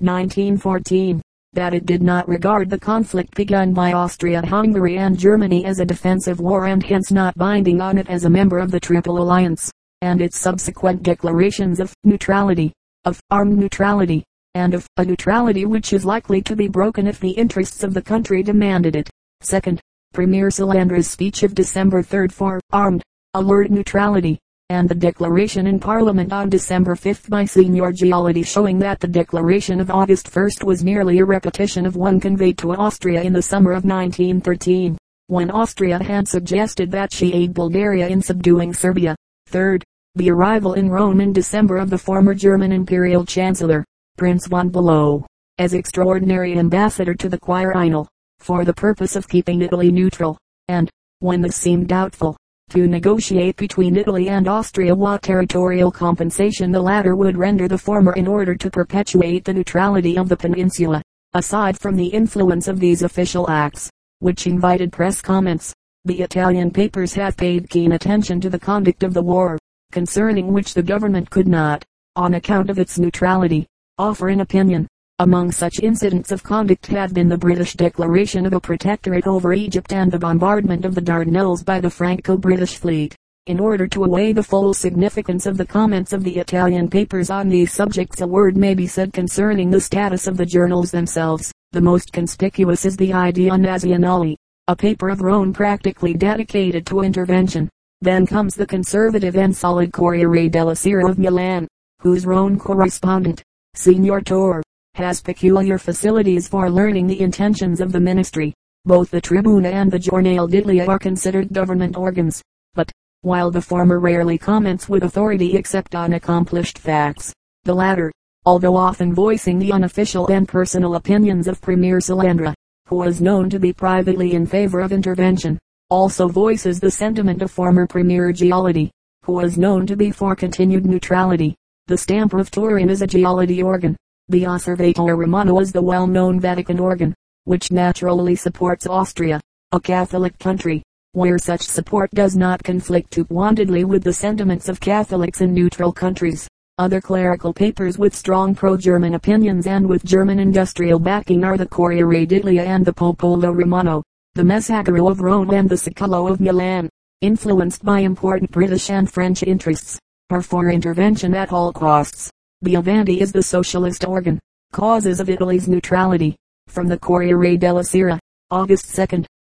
1914, 0.00 1.22
that 1.54 1.72
it 1.72 1.86
did 1.86 2.02
not 2.02 2.28
regard 2.28 2.68
the 2.68 2.78
conflict 2.78 3.34
begun 3.34 3.72
by 3.72 3.94
Austria-Hungary 3.94 4.98
and 4.98 5.18
Germany 5.18 5.64
as 5.64 5.80
a 5.80 5.86
defensive 5.86 6.38
war 6.38 6.66
and 6.66 6.82
hence 6.82 7.10
not 7.10 7.36
binding 7.38 7.80
on 7.80 7.96
it 7.96 8.08
as 8.10 8.26
a 8.26 8.30
member 8.30 8.58
of 8.58 8.70
the 8.70 8.80
Triple 8.80 9.16
Alliance, 9.18 9.70
and 10.02 10.20
its 10.20 10.38
subsequent 10.38 11.02
declarations 11.02 11.80
of 11.80 11.94
neutrality, 12.04 12.74
of 13.06 13.20
armed 13.30 13.56
neutrality, 13.56 14.22
and 14.54 14.74
of 14.74 14.86
a 14.98 15.04
neutrality 15.04 15.64
which 15.64 15.94
is 15.94 16.04
likely 16.04 16.42
to 16.42 16.54
be 16.54 16.68
broken 16.68 17.06
if 17.06 17.20
the 17.20 17.30
interests 17.30 17.82
of 17.82 17.94
the 17.94 18.02
country 18.02 18.42
demanded 18.42 18.96
it. 18.96 19.08
Second, 19.40 19.80
Premier 20.12 20.48
Salandra's 20.48 21.08
speech 21.08 21.42
of 21.42 21.54
December 21.54 22.02
3 22.02 22.28
for 22.28 22.60
armed, 22.70 23.02
alert 23.32 23.70
neutrality, 23.70 24.38
and 24.68 24.86
the 24.86 24.94
declaration 24.94 25.66
in 25.66 25.80
Parliament 25.80 26.34
on 26.34 26.50
December 26.50 26.94
5 26.94 27.30
by 27.30 27.46
Signor 27.46 27.92
Giolitti 27.92 28.44
showing 28.44 28.78
that 28.78 29.00
the 29.00 29.08
declaration 29.08 29.80
of 29.80 29.90
August 29.90 30.28
1 30.36 30.50
was 30.64 30.84
merely 30.84 31.18
a 31.18 31.24
repetition 31.24 31.86
of 31.86 31.96
one 31.96 32.20
conveyed 32.20 32.58
to 32.58 32.72
Austria 32.72 33.22
in 33.22 33.32
the 33.32 33.40
summer 33.40 33.70
of 33.72 33.86
1913, 33.86 34.98
when 35.28 35.50
Austria 35.50 36.02
had 36.02 36.28
suggested 36.28 36.90
that 36.90 37.10
she 37.10 37.32
aid 37.32 37.54
Bulgaria 37.54 38.06
in 38.06 38.20
subduing 38.20 38.74
Serbia. 38.74 39.16
Third, 39.46 39.82
the 40.14 40.30
arrival 40.30 40.74
in 40.74 40.90
Rome 40.90 41.22
in 41.22 41.32
December 41.32 41.78
of 41.78 41.88
the 41.88 41.96
former 41.96 42.34
German 42.34 42.70
Imperial 42.70 43.24
Chancellor, 43.24 43.82
Prince 44.18 44.46
von 44.46 44.70
Bülow, 44.70 45.24
as 45.56 45.72
extraordinary 45.72 46.58
ambassador 46.58 47.14
to 47.14 47.30
the 47.30 47.38
Quirinal 47.38 48.08
for 48.42 48.64
the 48.64 48.74
purpose 48.74 49.16
of 49.16 49.28
keeping 49.28 49.62
Italy 49.62 49.90
neutral, 49.90 50.36
and, 50.68 50.90
when 51.20 51.40
this 51.40 51.56
seemed 51.56 51.88
doubtful, 51.88 52.36
to 52.70 52.86
negotiate 52.86 53.56
between 53.56 53.96
Italy 53.96 54.28
and 54.28 54.48
Austria 54.48 54.94
what 54.94 55.22
territorial 55.22 55.90
compensation 55.90 56.72
the 56.72 56.80
latter 56.80 57.14
would 57.14 57.36
render 57.36 57.68
the 57.68 57.76
former 57.76 58.14
in 58.14 58.26
order 58.26 58.54
to 58.54 58.70
perpetuate 58.70 59.44
the 59.44 59.52
neutrality 59.52 60.16
of 60.16 60.28
the 60.28 60.36
peninsula. 60.36 61.02
Aside 61.34 61.78
from 61.78 61.96
the 61.96 62.06
influence 62.06 62.68
of 62.68 62.80
these 62.80 63.02
official 63.02 63.48
acts, 63.50 63.90
which 64.18 64.46
invited 64.46 64.92
press 64.92 65.20
comments, 65.20 65.72
the 66.04 66.20
Italian 66.22 66.70
papers 66.70 67.14
have 67.14 67.36
paid 67.36 67.70
keen 67.70 67.92
attention 67.92 68.40
to 68.40 68.50
the 68.50 68.58
conduct 68.58 69.02
of 69.02 69.14
the 69.14 69.22
war, 69.22 69.58
concerning 69.92 70.52
which 70.52 70.74
the 70.74 70.82
government 70.82 71.30
could 71.30 71.46
not, 71.46 71.84
on 72.16 72.34
account 72.34 72.70
of 72.70 72.78
its 72.78 72.98
neutrality, 72.98 73.66
offer 73.98 74.28
an 74.28 74.40
opinion. 74.40 74.88
Among 75.18 75.52
such 75.52 75.80
incidents 75.80 76.32
of 76.32 76.42
conduct 76.42 76.86
have 76.86 77.14
been 77.14 77.28
the 77.28 77.36
British 77.36 77.74
declaration 77.74 78.46
of 78.46 78.54
a 78.54 78.60
protectorate 78.60 79.26
over 79.26 79.52
Egypt 79.52 79.92
and 79.92 80.10
the 80.10 80.18
bombardment 80.18 80.84
of 80.84 80.94
the 80.94 81.02
Dardanelles 81.02 81.64
by 81.64 81.80
the 81.80 81.90
Franco-British 81.90 82.78
fleet. 82.78 83.14
In 83.46 83.60
order 83.60 83.86
to 83.88 84.00
weigh 84.00 84.32
the 84.32 84.42
full 84.42 84.72
significance 84.72 85.46
of 85.46 85.56
the 85.56 85.66
comments 85.66 86.12
of 86.12 86.24
the 86.24 86.38
Italian 86.38 86.88
papers 86.88 87.28
on 87.28 87.48
these 87.48 87.72
subjects 87.72 88.20
a 88.20 88.26
word 88.26 88.56
may 88.56 88.74
be 88.74 88.86
said 88.86 89.12
concerning 89.12 89.70
the 89.70 89.80
status 89.80 90.26
of 90.26 90.36
the 90.36 90.46
journals 90.46 90.90
themselves. 90.90 91.52
The 91.72 91.80
most 91.80 92.12
conspicuous 92.12 92.84
is 92.84 92.96
the 92.96 93.12
Idea 93.12 93.50
Nazionale, 93.50 94.36
a 94.68 94.76
paper 94.76 95.08
of 95.08 95.20
Rome 95.20 95.52
practically 95.52 96.14
dedicated 96.14 96.86
to 96.86 97.00
intervention. 97.00 97.68
Then 98.00 98.26
comes 98.26 98.54
the 98.54 98.66
conservative 98.66 99.36
and 99.36 99.56
solid 99.56 99.92
Corriere 99.92 100.48
della 100.48 100.74
Sera 100.74 101.08
of 101.08 101.18
Milan, 101.18 101.68
whose 102.00 102.26
Rome 102.26 102.58
correspondent, 102.58 103.42
Signor 103.74 104.20
Torre, 104.22 104.62
has 104.94 105.22
peculiar 105.22 105.78
facilities 105.78 106.46
for 106.46 106.70
learning 106.70 107.06
the 107.06 107.20
intentions 107.20 107.80
of 107.80 107.92
the 107.92 108.00
ministry. 108.00 108.52
Both 108.84 109.10
the 109.10 109.22
Tribuna 109.22 109.72
and 109.72 109.90
the 109.90 109.98
Giornale 109.98 110.50
d'Italia 110.50 110.84
are 110.86 110.98
considered 110.98 111.52
government 111.52 111.96
organs. 111.96 112.42
But, 112.74 112.92
while 113.22 113.50
the 113.50 113.62
former 113.62 114.00
rarely 114.00 114.36
comments 114.36 114.90
with 114.90 115.04
authority 115.04 115.56
except 115.56 115.94
on 115.94 116.12
accomplished 116.12 116.78
facts, 116.78 117.32
the 117.64 117.72
latter, 117.72 118.12
although 118.44 118.76
often 118.76 119.14
voicing 119.14 119.58
the 119.58 119.72
unofficial 119.72 120.26
and 120.26 120.46
personal 120.46 120.96
opinions 120.96 121.48
of 121.48 121.62
Premier 121.62 121.98
Salandra, 121.98 122.52
who 122.86 122.96
was 122.96 123.22
known 123.22 123.48
to 123.48 123.58
be 123.58 123.72
privately 123.72 124.34
in 124.34 124.44
favor 124.44 124.80
of 124.80 124.92
intervention, 124.92 125.58
also 125.88 126.28
voices 126.28 126.80
the 126.80 126.90
sentiment 126.90 127.40
of 127.40 127.50
former 127.50 127.86
Premier 127.86 128.30
Giolitti, 128.30 128.90
who 129.24 129.32
was 129.32 129.56
known 129.56 129.86
to 129.86 129.96
be 129.96 130.10
for 130.10 130.36
continued 130.36 130.84
neutrality. 130.84 131.54
The 131.86 131.96
Stampa 131.96 132.36
of 132.36 132.50
Turin 132.50 132.90
is 132.90 133.00
a 133.00 133.06
Giolitti 133.06 133.64
organ, 133.64 133.96
the 134.28 134.46
Osservatore 134.46 135.16
Romano 135.16 135.58
is 135.58 135.72
the 135.72 135.82
well-known 135.82 136.38
Vatican 136.38 136.78
organ, 136.78 137.12
which 137.44 137.72
naturally 137.72 138.36
supports 138.36 138.86
Austria, 138.86 139.40
a 139.72 139.80
Catholic 139.80 140.38
country, 140.38 140.82
where 141.12 141.38
such 141.38 141.62
support 141.62 142.10
does 142.12 142.36
not 142.36 142.62
conflict 142.62 143.10
too 143.10 143.24
pointedly 143.24 143.84
with 143.84 144.04
the 144.04 144.12
sentiments 144.12 144.68
of 144.68 144.80
Catholics 144.80 145.40
in 145.40 145.52
neutral 145.52 145.92
countries. 145.92 146.48
Other 146.78 147.00
clerical 147.00 147.52
papers 147.52 147.98
with 147.98 148.14
strong 148.14 148.54
pro-German 148.54 149.14
opinions 149.14 149.66
and 149.66 149.86
with 149.86 150.04
German 150.04 150.38
industrial 150.38 150.98
backing 150.98 151.44
are 151.44 151.58
the 151.58 151.66
Corriere 151.66 152.24
d'Italia 152.24 152.62
and 152.62 152.84
the 152.84 152.92
Popolo 152.92 153.50
Romano, 153.50 154.02
the 154.34 154.42
Messaggero 154.42 155.10
of 155.10 155.20
Rome 155.20 155.50
and 155.50 155.68
the 155.68 155.74
Secolo 155.74 156.30
of 156.30 156.40
Milan, 156.40 156.88
influenced 157.20 157.84
by 157.84 158.00
important 158.00 158.50
British 158.50 158.88
and 158.88 159.10
French 159.10 159.42
interests, 159.42 159.98
are 160.30 160.42
for 160.42 160.70
intervention 160.70 161.34
at 161.34 161.52
all 161.52 161.72
costs. 161.72 162.30
Avanti 162.74 163.20
is 163.20 163.32
the 163.32 163.42
socialist 163.42 164.04
organ. 164.04 164.38
Causes 164.72 165.20
of 165.20 165.28
Italy's 165.28 165.68
neutrality. 165.68 166.36
From 166.68 166.86
the 166.86 166.98
Corriere 166.98 167.56
della 167.56 167.84
Sera, 167.84 168.18
August 168.50 168.94
2, 168.94 169.00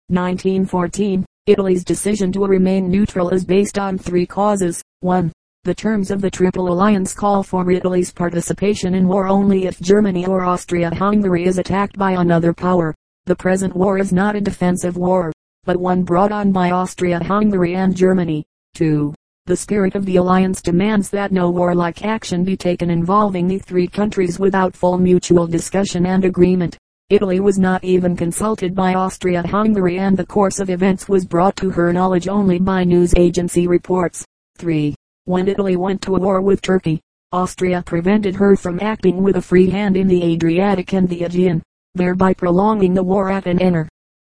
1914, 0.10 1.26
Italy's 1.45 1.84
decision 1.84 2.32
to 2.32 2.39
remain 2.41 2.89
neutral 2.89 3.30
is 3.30 3.45
based 3.45 3.78
on 3.78 3.97
three 3.97 4.26
causes. 4.26 4.82
1. 5.02 5.32
The 5.63 5.73
terms 5.73 6.12
of 6.12 6.21
the 6.21 6.32
Triple 6.32 6.67
Alliance 6.67 7.13
call 7.13 7.43
for 7.43 7.69
Italy's 7.71 8.12
participation 8.12 8.95
in 8.95 9.08
war 9.08 9.28
only 9.28 9.65
if 9.65 9.80
Germany 9.80 10.26
or 10.26 10.43
Austria-Hungary 10.43 11.45
is 11.45 11.58
attacked 11.58 11.97
by 11.97 12.13
another 12.13 12.52
power. 12.52 12.93
The 13.26 13.36
present 13.36 13.76
war 13.76 13.97
is 13.97 14.12
not 14.12 14.36
a 14.36 14.41
defensive 14.41 14.97
war, 14.97 15.32
but 15.63 15.78
one 15.78 16.04
brought 16.04 16.32
on 16.32 16.52
by 16.52 16.71
Austria-Hungary 16.71 17.76
and 17.76 17.95
Germany. 17.95 18.43
2. 18.73 19.13
The 19.45 19.58
spirit 19.58 19.95
of 19.95 20.06
the 20.06 20.15
alliance 20.15 20.62
demands 20.62 21.10
that 21.10 21.34
no 21.34 21.49
warlike 21.49 22.06
action 22.06 22.45
be 22.45 22.56
taken 22.56 22.89
involving 22.89 23.45
the 23.45 23.60
three 23.60 23.88
countries 23.88 24.39
without 24.39 24.73
full 24.73 24.97
mutual 24.97 25.47
discussion 25.47 26.06
and 26.06 26.23
agreement. 26.23 26.77
Italy 27.10 27.41
was 27.41 27.60
not 27.60 27.84
even 27.84 28.15
consulted 28.15 28.73
by 28.73 28.93
Austria-Hungary 28.93 29.99
and 29.99 30.15
the 30.15 30.25
course 30.25 30.60
of 30.60 30.69
events 30.69 31.10
was 31.10 31.25
brought 31.25 31.58
to 31.58 31.69
her 31.71 31.91
knowledge 31.91 32.29
only 32.29 32.58
by 32.58 32.86
news 32.86 33.13
agency 33.17 33.67
reports. 33.67 34.23
3. 34.60 34.95
When 35.25 35.49
Italy 35.49 35.75
went 35.75 36.01
to 36.03 36.13
war 36.13 36.39
with 36.39 36.62
Turkey, 36.62 37.01
Austria 37.34 37.84
prevented 37.86 38.36
her 38.36 38.56
from 38.56 38.79
acting 38.79 39.21
with 39.21 39.36
a 39.36 39.41
free 39.41 39.69
hand 39.69 39.97
in 39.97 40.08
the 40.08 40.23
Adriatic 40.23 40.93
and 40.93 41.10
the 41.10 41.25
Aegean, 41.25 41.62
thereby 41.95 42.34
prolonging 42.34 42.93
the 42.93 43.03
war 43.03 43.29
at 43.29 43.45
an 43.45 43.62
enter. 43.62 43.89